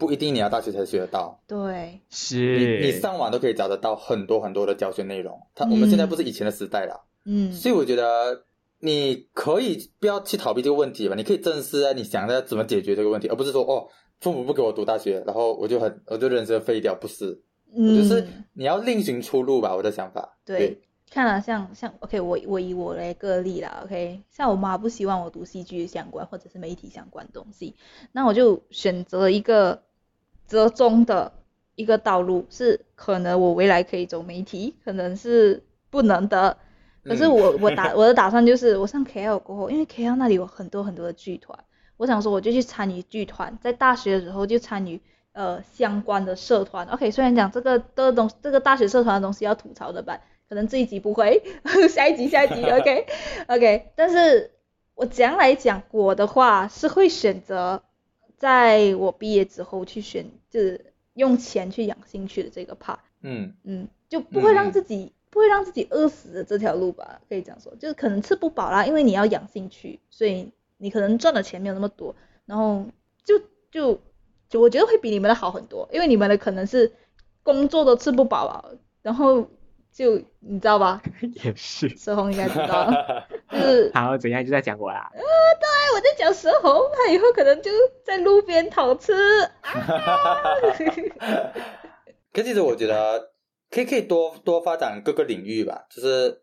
[0.00, 1.42] 不一定你要大学才学得到。
[1.46, 2.80] 对，是。
[2.80, 5.38] 你你上网都可以找得到很多很多的教学内容。
[5.54, 7.52] 它我们现在不是以前的时代了，嗯。
[7.52, 8.44] 所以我觉得
[8.80, 13.88] 你可以不要去逃避这个问题吧，你可以正视啊，你想着怎么解决这个问题，而不是说哦，
[14.20, 17.42] 父母不给我读大学，然后我就很 我就人生废掉，不是，
[17.76, 20.38] 嗯，就是你要另寻出路吧，我的想法。
[20.46, 27.76] 对，看了像像 OK，我我以我来个例啦，OK，像我妈不希望我读戏剧相关或者是媒体相关东西，
[28.12, 29.82] 那我就选择了一个
[30.50, 31.32] 折中的
[31.76, 36.56] 一个道路，是可能我未来可以走媒体，可能是不能的。
[37.04, 41.56] 可是我我打 我的打算就是我上 KL 过后，因为 KL 那里有很多很多的剧团，
[41.96, 45.00] 我想说我就去参与剧团，在大学的时候就参与
[45.32, 46.86] 呃相关的社团。
[46.88, 51.42] OK，虽然讲这个的东这个大学社团的东西要吐槽的吧，可能这一集不会，
[51.88, 53.06] 下一集下一集 OK
[53.46, 54.50] OK，但是
[54.94, 57.82] 我将来讲我的话是会选择
[58.40, 62.98] 在我毕业之后去选，就是用钱去养兴趣的这个 part。
[63.22, 65.12] 嗯嗯，就不会让自己。
[65.32, 72.12] 不会让自己饿死的这条路吧，可以这样说，就是可能吃不饱啦，因为你要养兴趣，所以你可能赚的钱没有那么多，
[72.46, 72.84] 然后
[73.22, 73.38] 就
[73.70, 74.00] 就
[74.48, 76.90] 就我觉得会比你们的好很多，因为你们的可能是
[77.44, 78.64] 工作都吃不饱啊，
[79.02, 79.46] 然后
[79.92, 81.02] 就你知道吧？
[81.44, 82.90] 也是， 蛇红应该知道，
[83.50, 84.98] 就是好怎样就在讲我啦。
[85.00, 87.70] 啊，对，我在讲蛇红，他以后可能就
[88.04, 89.12] 在路边讨吃。
[89.62, 90.42] 啊
[92.32, 93.30] 可其实我觉得。
[93.72, 96.42] 可以可以多多发展各个领域吧，就是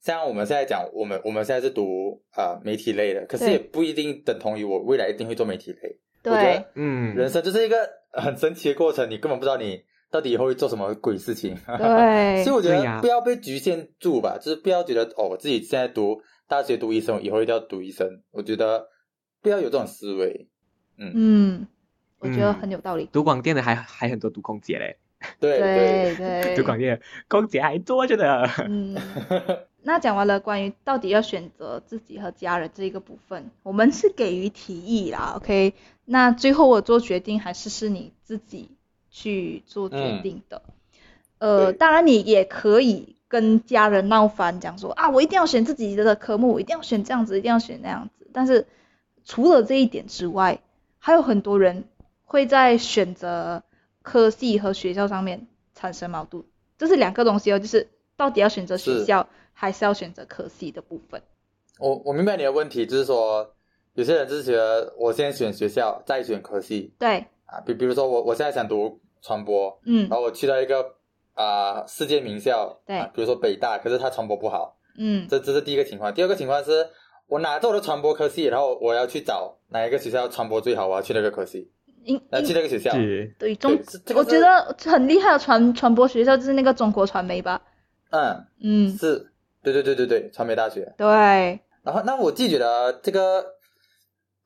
[0.00, 5.98] 像我们现在讲，我们我们现在是读啊媒体类的，可是也不一定等同于我未来一定会做媒体类。
[6.22, 9.84] 对，嗯，人生就是一个很神奇的过程，你根本不知道你
[10.14, 11.58] 到底以后会做什么鬼事情。
[11.66, 18.22] 对， 所以我觉得不要被局限住吧，就是不要觉得哦，我自己现在读大学读医生，以后一定要读医生。
[18.30, 18.86] 我觉得
[19.42, 20.46] 不要有这种思维。
[20.98, 21.66] 嗯嗯，
[22.20, 23.08] 我觉得很有道理。
[23.12, 24.98] 读广电的还还很多读空姐嘞。
[25.40, 28.46] 对对对，读广电空姐还多着呢。
[28.68, 28.96] 嗯，
[29.82, 35.74] 那讲完了关于到底要选择自己和家人这一个部分，我们是给予提议啦，OK？
[36.04, 38.76] 那最后我做决定还是是你自己
[39.14, 40.60] 去做决定的。
[41.38, 48.26] 呃，当然你也可以跟家人闹翻，讲说啊，我一定要选自己的科目，我一定要选这样子，一定要选那样子。
[48.32, 48.66] 但是
[49.24, 50.60] 除了这一点之外，
[50.98, 51.84] 还有很多人
[52.24, 53.62] 会在选择。
[54.04, 56.44] 科系和学校上面产生矛盾，
[56.76, 61.22] 这是两个东西哦，就是到底要选择学校还是要选择科系的部分。
[61.78, 63.54] 我我明白你的问题，就是说
[63.94, 66.92] 有些人就是觉得我先选学校再选科系。
[66.98, 67.24] 对。
[67.46, 70.94] 啊，比比如说我我现在想读传播，嗯，然后我去到一个
[71.32, 76.12] 啊世界名校，对，比如说北大，可是它传播不好，嗯，这这是第一个情况。
[76.12, 76.86] 第二个情况是
[77.26, 81.72] 我拿着我的传播科系，然后我要去找哪一个学校传播最好，我要去那个科系。
[82.30, 82.92] 呃，去那个学校，
[83.38, 83.74] 对中，
[84.14, 87.62] 我觉得很厉害的传传播学校就是那个中国传媒吧。
[88.10, 89.32] 嗯嗯，是，
[89.62, 90.92] 对对对对对，传媒大学。
[90.98, 91.06] 对。
[91.82, 93.42] 然后，那我自己觉得这个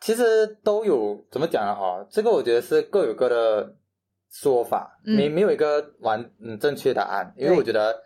[0.01, 1.75] 其实都有怎么讲呢？
[1.75, 3.75] 哈，这个我觉得是各有各的
[4.31, 7.33] 说法，没没有一个完嗯正确答案。
[7.37, 8.03] 因为我觉得，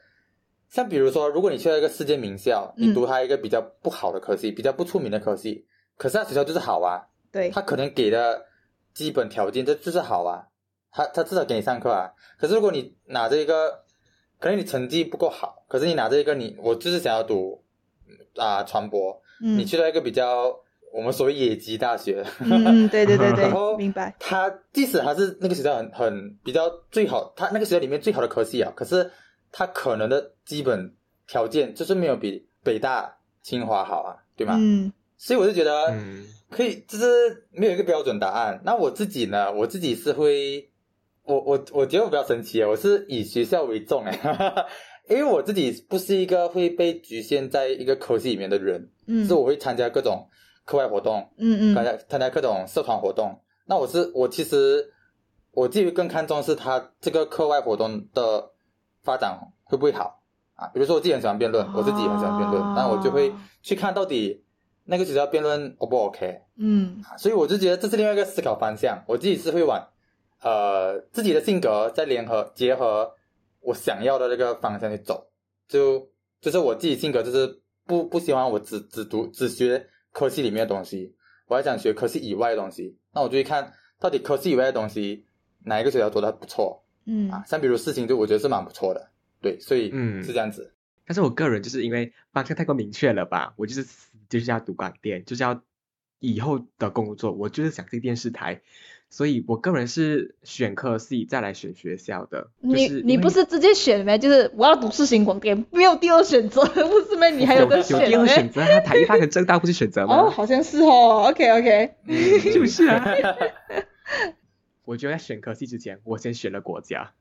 [0.68, 7.06] 像比如说，如果你去了一个世界名校，你读它一个比较不好的科系，比较不出名的科系，可是它学校就是好啊。
[7.30, 7.50] 对。
[7.50, 8.46] 它可能给的。
[8.94, 10.48] 基本条件这就是好啊，
[10.90, 12.12] 他他至少给你上课啊。
[12.36, 13.70] 可是如果你拿着一个，
[14.38, 17.64] 可能你成绩不够好，可是你拿着一个你我就是想要读
[18.36, 20.60] 啊传播，你去到一个比较
[20.92, 24.14] 我们所谓野鸡大学，嗯对对对对，明白。
[24.20, 29.10] 他即使他是那个学校很很比较最好，他那个学校里面最好的科系啊，可是
[29.50, 30.94] 他可能的基本
[31.26, 34.56] 条件就是没有比北大清华好啊，对吗？
[34.58, 35.94] 嗯，所以我就觉得。
[36.52, 37.06] 可以，就是
[37.50, 38.60] 没有一个标准答案。
[38.62, 39.50] 那我自己呢？
[39.50, 40.68] 我自己是会，
[41.24, 42.68] 我我我觉得我比较神奇啊！
[42.68, 44.54] 我是以学校为重哎，
[45.08, 50.28] 因为我自己不是一个会被局限在一个科系里面的人，嗯，是我会参加各种
[50.64, 53.40] 课外活动，嗯嗯，参加参加各种社团活动。
[53.66, 54.92] 那我是我其实
[55.52, 58.50] 我自己更看重是他这个课外活动的
[59.02, 60.22] 发展会不会好
[60.54, 60.68] 啊？
[60.74, 64.44] 比如说我自己很喜欢辩论，我自己很喜欢辩论，那我就会去看到底。
[64.84, 66.40] 那个学校辩论 O 不 OK？
[66.56, 69.04] 嗯，所以我就觉得这是另外一个思考方向。
[69.06, 69.80] 我自己是会往
[70.40, 73.14] 呃自己的性格再联合结合
[73.60, 75.28] 我想要的那个方向去走。
[75.68, 76.08] 就
[76.40, 81.14] 就是我自己性格就是不不希望我只只读只学科系里面的东西，
[81.48, 82.96] 我还想学科系以外的东西。
[83.12, 85.26] 那我就去看到底科系以外的东西
[85.64, 86.84] 哪一个学校做的不错。
[87.04, 89.10] 嗯啊，像比如事情就我觉得是蛮不错的。
[89.40, 90.72] 对，所以嗯是这样子。
[91.04, 93.84] 但是我个人就是因为方向太过明确了吧，我就是
[94.28, 95.60] 就是要读广电，就是要
[96.20, 98.62] 以后的工作，我就是想进电视台，
[99.12, 102.48] 所以我个人是选科系再来选学校的。
[102.60, 104.16] 你你不是直接选呗？
[104.16, 107.28] 就是我要读世新广电，没有第二选择， 不是吗？
[107.28, 108.00] 你还有个选？
[108.00, 110.16] 有第二选择啊，台艺大跟正大不是选择吗？
[110.24, 111.28] 哦，好像是哦。
[111.28, 111.94] OK OK，
[112.54, 113.04] 就是啊。
[114.86, 117.12] 我就在选科系之前，我先选了国家，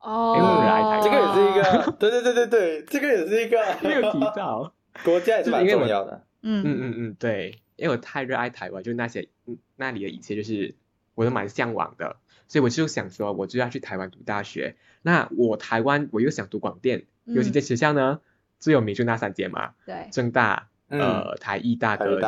[0.00, 1.54] 哦，因为我热爱台这个也是一
[1.86, 4.74] 个，对对对对对，这个也是一个没有提到。
[5.04, 6.26] 国家也是蛮重要的。
[6.42, 10.74] 嗯嗯嗯嗯，对，因为我太热爱台湾，就是那些嗯那里的一切，就是
[11.18, 14.76] 我都蛮向往的，所以我就想说，我就要去台湾读大学。
[15.02, 18.20] 那我台湾我又想读广电，有几间学校呢？
[18.60, 22.20] 最有名就那三间嘛，对，正大、嗯呃台艺大跟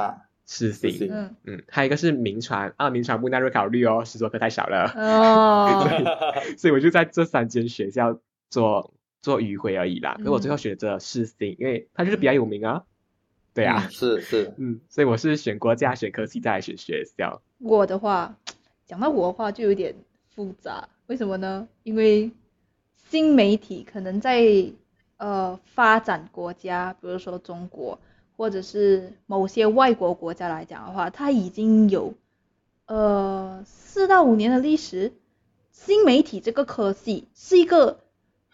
[0.44, 1.08] 世新。
[1.08, 5.88] 嗯嗯，还有一个是民传啊，民传不纳入考虑哦，十多科太少了，哦，
[6.58, 10.14] 所以我就在这三间学校做做迂回而已啦。
[10.18, 12.82] 可是我最后嗯选择世新，因为它就是比较有名啊。
[13.52, 17.42] 对啊，嗯是是，嗯，所以我是选国家、选科系，再来选学校。
[17.58, 18.38] 我的话，
[18.90, 19.94] 讲到我的话就有点
[20.34, 21.68] 复杂，为什么呢？
[21.84, 22.32] 因为
[23.08, 24.44] 新媒体可能在
[25.16, 28.00] 呃发展国家，比如说中国，
[28.36, 32.14] 或者是某些外国国家来讲的话，它已经有
[32.86, 35.12] 呃四到五年的历史。
[35.70, 38.00] 新媒体这个科系是一个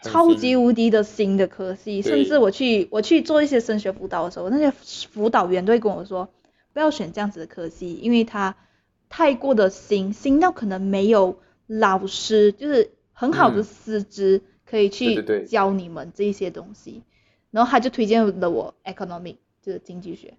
[0.03, 6.29] 超新级无敌的新的科系，甚至我去我去做一些升学辅导的时候，那些辅导员都会跟我说，
[6.75, 8.55] 不要选这样子的科系，因为它
[9.17, 17.03] 太过的新，新到可能没有老师，就是很好的嗯师资可以去教你们这一些东西。
[17.51, 20.35] 然后他就推荐了我 economic，就是经济学。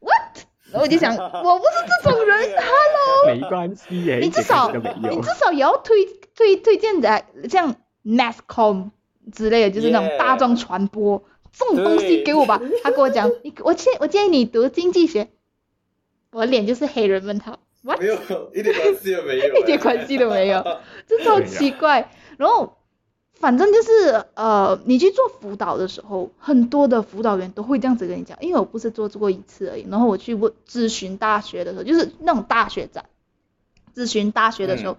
[0.00, 0.38] What？
[0.70, 3.26] 然后我就想， 我不是这种人，Hello。
[3.26, 5.34] 没关系耶，你至少你至。
[5.34, 8.88] 少也要推推推荐的像 mass com
[9.30, 12.58] 之类的，就是那种大众传播这种东西对给我吧。
[12.82, 15.28] 他跟我讲，你我建我建议你读经济学，
[16.30, 20.62] 我脸就是黑人问号没有一点关系都没有，一点关系都没有，
[21.06, 22.10] 这超奇怪。
[22.36, 22.76] 然后
[23.34, 29.86] 反正就是呃，你去做辅导的时候，很多的辅导员都会这样子跟你讲，因为我不是做过一次而已。
[29.88, 33.06] 然后我去问咨询大学的时候，就是那种大学展，
[33.94, 34.96] 咨询大学的时候，嗯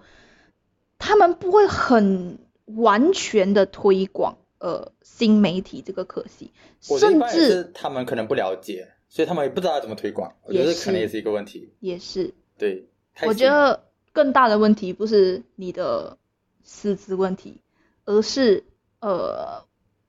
[1.02, 10.34] 他们不会很完全的推广呃新媒体这个科系，甚至他们可能不了解，所以他们也不知道怎么推广。
[10.44, 11.72] 我觉得可能也是一个问题。
[11.80, 12.90] 也是对，
[13.22, 16.18] 我新觉得更大的问题不是你的
[16.62, 17.62] 师资问题，
[18.04, 18.64] 而是
[19.00, 19.64] 呃，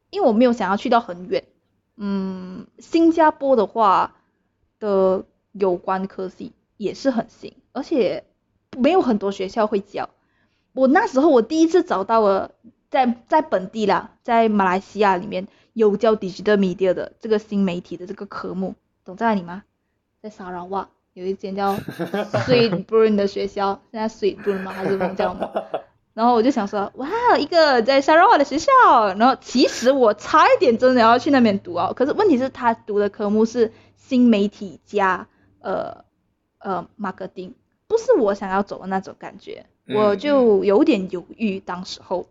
[0.09, 1.45] 因为我没有想要去到很远，
[1.95, 4.17] 嗯，新加坡的话
[4.79, 8.25] 的有关科系也是很新，而且
[8.77, 10.09] 没有很多学校会教。
[10.73, 12.51] 我那时候我第一次找到了
[12.89, 19.63] 在在本地啦，在马来西亚里面有教 digital media 的这个新媒体的这个科目，懂在哪里吗？
[20.21, 24.71] 在沙拉瓦有一间叫 Sweet Burn 的学校，现在 Sweet Burn 吗？
[24.71, 25.51] 还是忘叫什么？
[26.13, 28.71] 然后我就想说，哇，一个在沙拉瓦的学校。
[29.17, 35.27] 然后其实我差一点真的要去那边读哦，可是问题是他读的科目是新媒体加
[35.59, 36.03] 呃
[36.59, 37.53] 呃 marketing，
[37.87, 42.27] 不是我想要走的那种感觉，嗯我就有点犹豫当时候，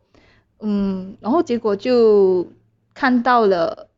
[0.60, 2.46] 嗯，然后结果就
[2.94, 3.88] 看到了。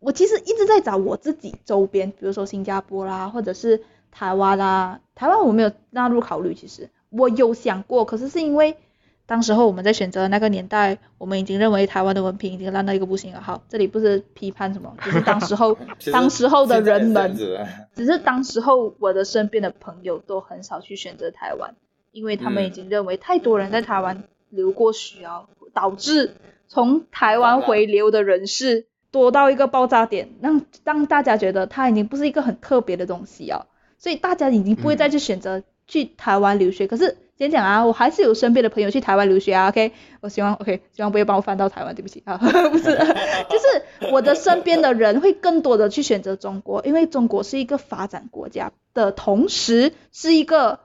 [0.00, 5.00] 我其实一直在找我自己周边，比如说新加坡啦，或者是台湾啦。
[5.14, 8.76] 台湾我没有纳入考虑，其实我有想过，可是是因为
[9.26, 13.40] 当时候我们在选择那个年代，我们已经认为台湾的文凭已经烂到一个不行了。
[13.40, 15.76] 好，这里不是批判什么，只是当时候
[16.12, 17.36] 当时候的人们，
[17.94, 21.74] 只是当时候我的身边的朋友都很少去选择台湾，
[22.10, 26.34] 因为他们嗯已经认为太多人在台湾留过学啊，导致
[26.66, 33.66] 从台湾回流的人士多到一个爆炸点，让让大家觉得它已经不是一个很特别的东西啊，
[34.00, 36.88] 所以大家已经不会再去选择去台湾留学。
[36.88, 42.22] 可是先讲啊，我还是有身边的朋友去台湾留学啊，OK，我希望 OK，希望不要帮我翻到台湾，对不起。
[42.24, 42.84] 啊， 不是，
[43.48, 50.80] 就是我的身边的人会更多的去选择中国，因为中国是一个发展国家的同时是一个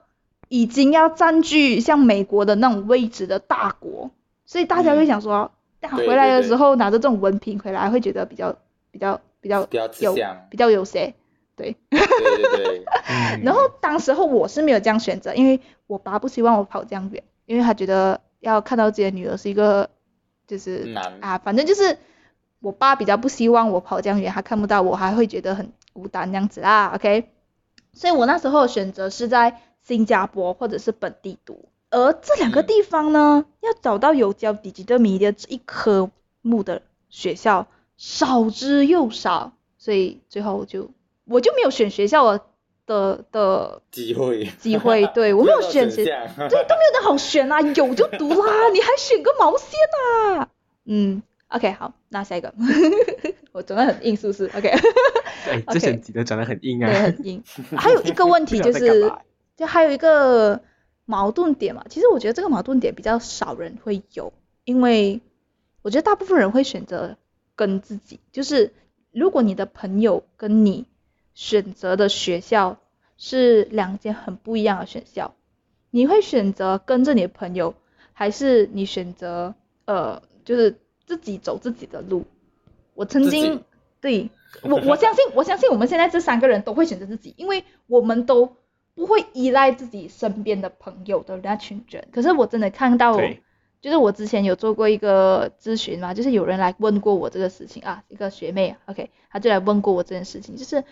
[0.48, 4.10] 已经要占据像美国的那种位置的大国，
[4.44, 5.50] 所以大家会想说，
[5.82, 8.56] 回来的对时候拿着这种文凭回来，会觉得比较
[8.90, 10.14] 比较比较比较有。
[10.50, 11.14] 比较有谁，
[11.56, 11.76] 对。
[11.90, 19.90] 对对对， 嗯然后当时候我是没有这样选择，因为我爸不希望我跑这样远，因为他觉得要看到自己的女儿是一个
[20.46, 21.98] 就是难啊，反正就是
[22.60, 27.30] 我爸比较不希望我跑这样远，他看不到我，还会觉得很孤单这样子啦，OK。
[27.92, 36.10] 所以我那时候的选择是在新加坡或者是本地读，而这两个嗯地方呢，要找到有教 digital media 这一科
[36.42, 40.90] 目的学校少之又少，所以最后就
[41.26, 42.44] 我就没有选学校的
[42.86, 49.68] 的的机会机会， 对我没有选学，对都没有那好选啊， 有就读啦，你还选个毛线
[50.38, 50.48] 啊？
[50.84, 52.54] 嗯，OK，好，那下一个，
[53.52, 54.70] 我真的很硬，是不是？OK，
[55.68, 57.02] 这选题都转得很硬啊对，啊。
[57.02, 57.42] 很硬。
[57.76, 59.12] 还有一个问题就是，
[59.56, 60.60] 就还有一个
[61.06, 64.32] 矛盾点嘛，其实我觉得这个矛盾点比较少人会有，
[64.64, 65.20] 因为
[65.82, 67.16] 我觉得大部分人会选择
[67.56, 68.72] 跟自己，就是
[69.10, 70.86] 如果你的朋友跟你
[71.36, 72.78] 选择的学校
[73.18, 75.34] 是两间很不一样的学校，
[75.90, 77.74] 你会选择跟着你的朋友，
[78.14, 82.24] 还是你选择呃就是自己走自己的路？
[82.94, 83.62] 我曾经
[84.00, 84.30] 对
[84.62, 88.56] 我我相信我相信我们现在这三个人都会选择自己，因为我们都
[88.94, 92.08] 不会依赖自己身边的朋友的那群人。
[92.10, 93.20] 可是我真的看到，
[93.82, 100.82] 就是我之前有做过一个咨询嘛，就是有人来问过我这个事情啊，一个学妹，OK，她就来问过我这件事情，就是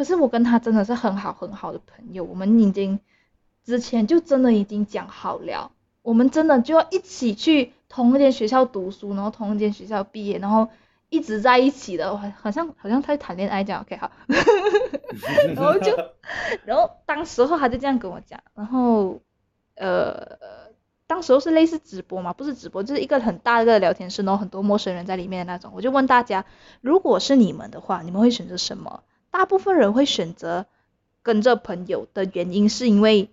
[0.00, 2.98] 可是我跟他真的是很好很好的朋友，我们已经
[3.62, 10.70] 之前就真的已经讲好了，我们真的就要一起去同一间学校读书，然后同一间学校毕业，然后
[11.10, 14.10] 一直在一起的，好像好像在谈恋爱这样，OK 好，
[15.54, 15.94] 然后就，
[16.64, 19.20] 然后当时候他就这样跟我讲，然后
[19.74, 20.38] 呃，
[21.06, 25.72] 当时候是类似直播嘛，不是直播，就是一个很大的聊天室，然后很多陌生人在里面的那种。
[25.74, 26.46] 我就问大家，
[26.80, 29.02] 如果是你们的话，你们会选择什么？
[29.30, 30.66] 大部分人会选择
[31.22, 33.30] 跟着朋友的原因是因为，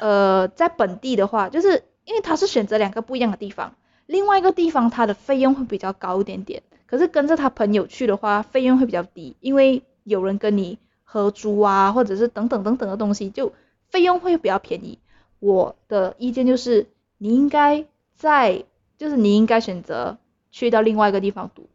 [0.00, 3.74] 呃，在本地的话，就是因为他是选择两个不一样的地方，
[4.06, 13.52] 另外一个地方他的费用会比较高一点点，可是跟着他朋友去的话，费用会比较低，因为有人跟你合租啊，或者是等等等等的东西，就
[13.88, 14.98] 费用会比较便宜。
[15.38, 16.86] 我的意见就是，
[17.18, 18.64] 你应该在，
[18.98, 20.18] 就是你应该选择
[20.50, 21.68] 去到另外一个地方读，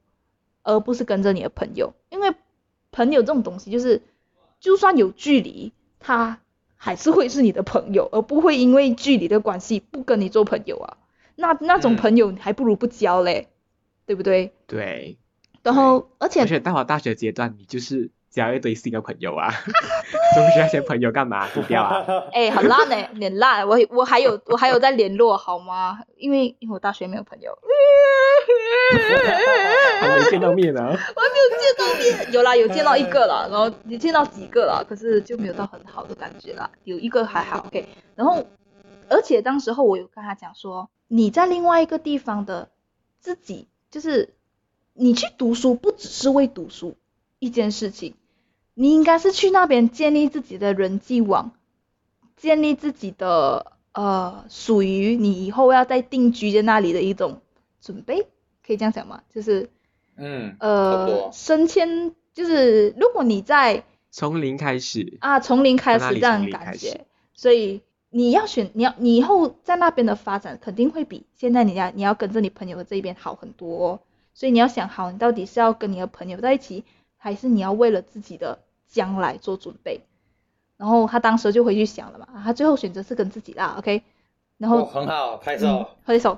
[0.64, 2.36] 而不是跟着你的朋友，因为
[2.96, 4.02] 朋友这种东西就是，
[4.62, 6.40] 就算有距离，他
[6.78, 10.98] 还是会是你的朋友，而不会因为距离的关系不跟你做朋友啊。
[11.36, 13.50] 那那种嗯朋友还不如不交嘞，
[14.06, 14.54] 对不对？
[14.66, 15.18] 对，
[15.62, 19.50] 然后而且而且到了大学阶段，你就是交一堆新的朋友啊，
[20.36, 22.06] 中学那些朋友干嘛 不掉啊？
[22.34, 23.66] 哎，很烂呢、你很烂。
[23.66, 26.00] 我我还有我还有在联络好吗？
[26.18, 27.58] 因为因为我大学没有朋友，
[30.02, 30.82] 还没见到面呢。
[30.84, 32.34] 我还没有见到面。
[32.34, 36.70] 有啦，有见到一个了，然后也见到几个了，可是就没有到很好的感觉啦。
[36.84, 37.88] 有一个还好，OK。
[38.16, 38.46] 然后
[39.10, 42.68] 而且当时候我有跟他讲说，你在另外一个地方的
[43.22, 44.34] 自己，就是
[44.94, 46.98] 你去读书不只是为读书
[47.40, 48.16] 一件事情，
[48.76, 51.54] 你应该是去那边建立自己的人际网，
[52.36, 57.42] 建立自己的呃属于你以后要在定居在那里的一种
[57.82, 58.28] 准备，
[58.66, 59.24] 可以这样讲吗？
[59.34, 59.70] 就是
[60.18, 74.00] 嗯，呃，升迁，就是如果你在从零开始，啊从零开始这样感觉，所以你要选你要你以后在那边的发展肯定会比现在你要你要跟着你朋友的这一边好很多、哦，
[74.34, 76.84] 所以你要想好你到底是要跟你的朋友在一起，
[77.18, 78.60] 还是你要为了自己的
[78.96, 80.00] 将来做准备。
[80.78, 84.02] 然后他当时就回去想了嘛，他最后选择是跟自己啦，OK，
[84.58, 86.38] 然后哦，很好，拍嗯手，，挥手，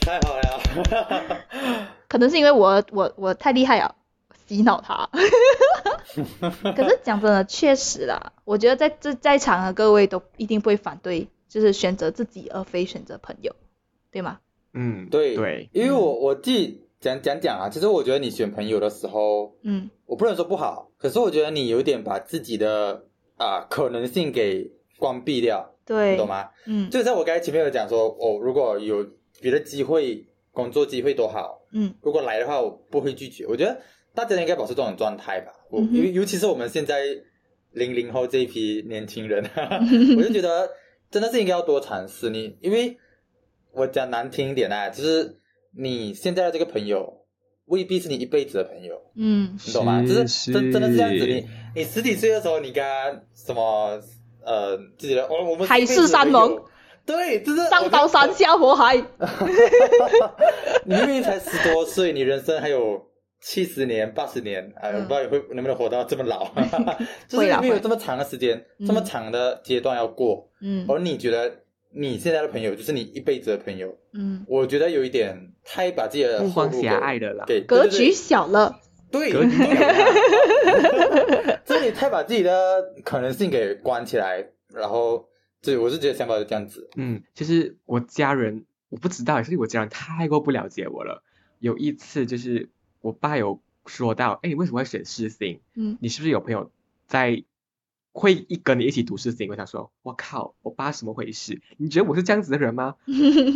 [0.00, 1.86] 太好了。
[2.08, 3.94] 可能是因为我我我太厉害了，
[4.46, 5.08] 洗脑他。
[6.74, 13.54] 可是讲真的，确实啦，我觉得在这在场的各位都一定不会反对，就是选择自己而非选择朋友，
[14.10, 14.40] 对吗？
[14.72, 23.04] 嗯，对对，因为我我自己讲讲讲啊，其实我觉得你选朋友的时候，嗯我不能说不好，可是我觉得你有点把自己的
[23.36, 24.68] 啊、可能性给
[24.98, 26.26] 关闭掉，对，你懂？
[26.26, 26.48] 吗？
[26.66, 29.06] 嗯就像我刚才前面有讲说，哦，如果有
[29.40, 33.46] 别的机会，工作机会多好，嗯如果来的话，我不会拒绝。
[33.46, 33.80] 我觉得
[34.12, 35.52] 大家应该保持这种状态吧。
[35.70, 37.04] 我嗯尤、尤其是我们现在
[37.70, 39.44] 零零后这一批年轻人，
[40.18, 40.68] 我就觉得
[41.12, 42.96] 真的是应该要多尝试你，因为
[43.72, 45.37] 我讲难听一点啊，就是
[45.76, 47.24] 你现在的这个朋友
[47.66, 50.02] 未必是你一辈子的朋友，嗯你懂吗？
[50.02, 50.52] 就是是。
[50.52, 51.26] 真真的是这样子。
[51.26, 51.46] 你
[51.76, 54.00] 你十几岁的时候，你跟他什么
[54.44, 56.62] 呃自己的哦，我们海誓山盟，
[57.04, 58.96] 对，就是上刀山下火海。
[60.84, 63.06] 你明明才十多岁，你人生还有
[63.40, 65.02] 七十年、八十年，哎、嗯。
[65.06, 66.50] 不知道你会能不能活到这么老，
[67.28, 70.86] 就是因为有这么长的时间，嗯这么长的阶段要过，嗯。
[70.88, 71.52] 而你觉得
[71.90, 77.44] 你现在的朋友就是你一辈子的朋友，嗯，我觉得有一点太把自己的目光狭隘的啦。
[77.46, 78.80] 给格局小了。
[79.10, 85.30] 对格局对对这里太把自己的可能性给关起来，然后，
[85.62, 91.22] 对，我是觉得想法是这样子，嗯，其实我家人我不知道，是因为我家人太过不了解我了。
[91.58, 92.68] 有一次就是
[93.00, 95.60] 我爸有说到，哎，你为什么会选世新？
[95.74, 96.70] 嗯你是不是有朋友
[97.06, 97.42] 在
[98.18, 99.48] 会一跟你一起读世新？
[99.48, 101.60] 我想说，我靠，我爸什么回事？
[101.76, 102.96] 你觉得我是这样子的人吗？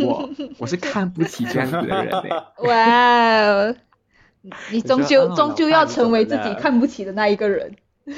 [0.07, 3.77] 我我是看不起这样子的人哎、哇哦，
[4.43, 7.77] 你你终究终究要成为自己看不起的那一个人。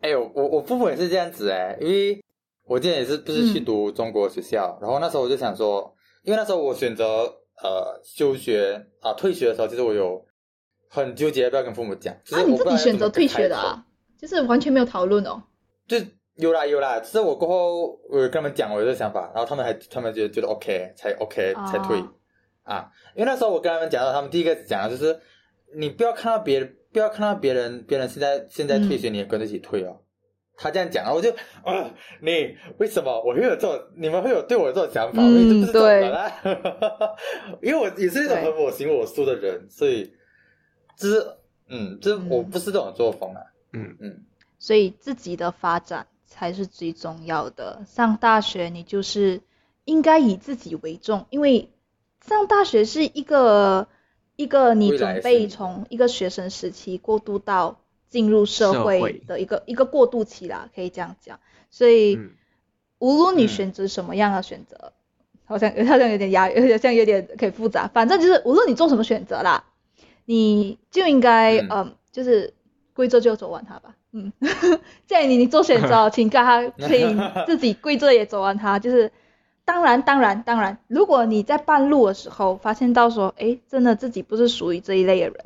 [0.00, 2.22] 哎呦，我我父母也是这样子哎，因为
[2.64, 7.04] 我之前也是不是去读中国学校，然后那时候我就想说，因为那时候我选择
[7.62, 10.26] 呃休学啊退学的时候，其实我有
[10.88, 12.14] 很纠结要不要跟父母讲。
[12.24, 13.48] 就啊，你自己选择退学？
[13.48, 13.86] 的啊，
[14.26, 15.40] 就是完全没有讨论哦。
[15.86, 15.96] 就
[16.34, 21.64] 有啦有啦，只是我过后我跟他们讲我的想法，然后他们还他们觉得觉得 OK 才 OK 哦。
[21.70, 22.02] 才退、
[22.64, 25.16] 啊，因为那时候我跟他们讲到，他们第一个讲的就是
[25.76, 30.00] 你不要看到别人不要看到别人别人现在现在退学，你也跟着一起退哦。
[30.58, 31.30] 他这样讲，然后我就
[31.64, 31.90] 啊，
[32.22, 35.22] 你为什么我会有这种，你们会有对我这种想法？
[35.22, 36.00] 嗯我就不是这种对。
[36.00, 36.32] 人啦，
[37.62, 40.10] 因为我也是那种很我行我素的人，所以
[40.98, 41.26] 就是
[41.68, 44.24] 嗯，就是我不是这种作风啊，嗯嗯嗯
[44.58, 47.84] 所以自己的发展才是最重要的。
[47.86, 49.40] 上大学你就是
[49.84, 51.70] 应该以自己为重，因为
[52.24, 53.88] 上大学是一个
[54.36, 61.38] 一个你准备从一个学生时期过渡到进入社会的一个一个过渡期啦，可以这样讲。
[61.70, 62.30] 所以、嗯
[62.98, 64.94] 无论你嗯选择什么样的选择，
[65.44, 67.86] 好像好像有点压， 有点像有点可以复杂。
[67.88, 69.64] 反正就是无论你做什么选择啦，
[70.24, 72.54] 你就应该嗯嗯就是
[72.96, 73.94] 跪着就走完它吧。
[74.12, 74.32] 嗯，
[75.06, 77.04] 建议你你做选择，请跟他可以
[77.46, 78.78] 自己跪着也走完它。
[78.78, 79.12] 就是
[79.66, 85.44] 当然当然当然，如果你在半路的时候发现到说，哎，真的自己不是属于这一类的人，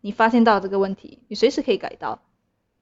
[0.00, 2.20] 你发现到这个问题，你随时可以改到。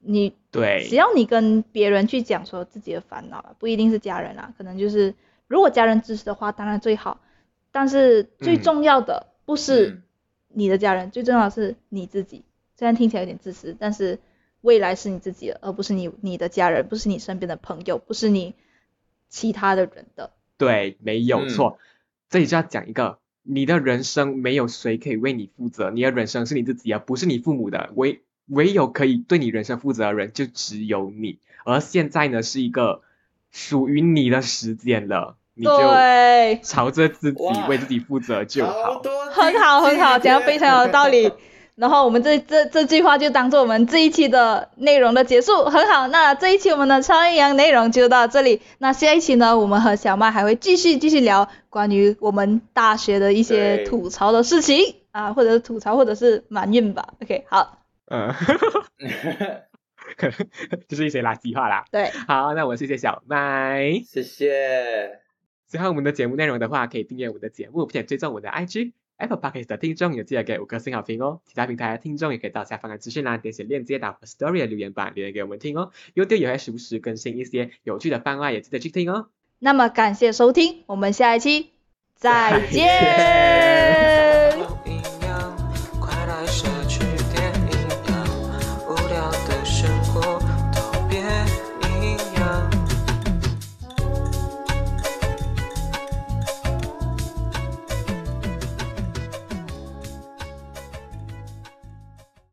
[0.03, 5.13] 你对只，要你跟别人去讲说自己的烦恼啊，不一定是家人啊，可能就是
[5.47, 7.19] 如果家人支持的话，当然最好。
[7.71, 10.03] 但是最嗯重要的不是嗯
[10.49, 12.43] 你的家人，最重要的是你自己。
[12.81, 14.17] 虽然听起来有点自私，但是
[14.61, 18.55] 未来是你自己的，而不是你你的家人，不是你身边的朋友，不是你
[19.29, 20.31] 其他的人的。
[20.57, 21.77] 对，没有嗯错。
[22.31, 27.91] 这里就要讲一个，你的人生没有谁可以为你负责，你的人生是你自己的，不是你父母的。
[27.93, 31.37] 唯唯有可以对你人生负责的人，就只有你。
[31.63, 33.03] 而现在呢，是一个
[33.51, 38.99] 属于你的时间了，你就对，朝着自己为自己负责就好。
[39.03, 41.31] 多很好很好，讲的非常有道理。
[41.75, 46.07] 然后我们这这这句话就当做我们这一期的内容的结束，很好。
[46.09, 48.61] 那这一期我们的超阴阳内容就到这里。
[48.77, 57.13] 那下一期呢，我们和小麦还会继续继续聊关于我们大学的一些吐槽的事情啊，或者是吐槽，或者是埋怨吧。
[57.21, 58.31] OK，好，嗯，
[60.87, 61.85] 就是一些垃圾话啦。
[61.91, 64.01] 对，好，那我谢谢小麦。
[64.05, 65.19] 谢谢。
[65.67, 68.91] 喜欢我们的节目内容的话，可以订阅我们的节目，并且追踪我们的 IG。
[69.21, 71.41] Apple Podcast 的听众也记得给五颗星好评哦。
[71.45, 75.91] 其他平台的听众也可以到下方的资讯栏点写链接到 Story 的留言板留言给我们听哦。
[76.15, 79.29] YouTube 也会时不时更新一些有趣的番外，也记得去听哦。
[79.59, 81.71] 那么感谢收听，我们下一期
[82.15, 83.51] 再再见。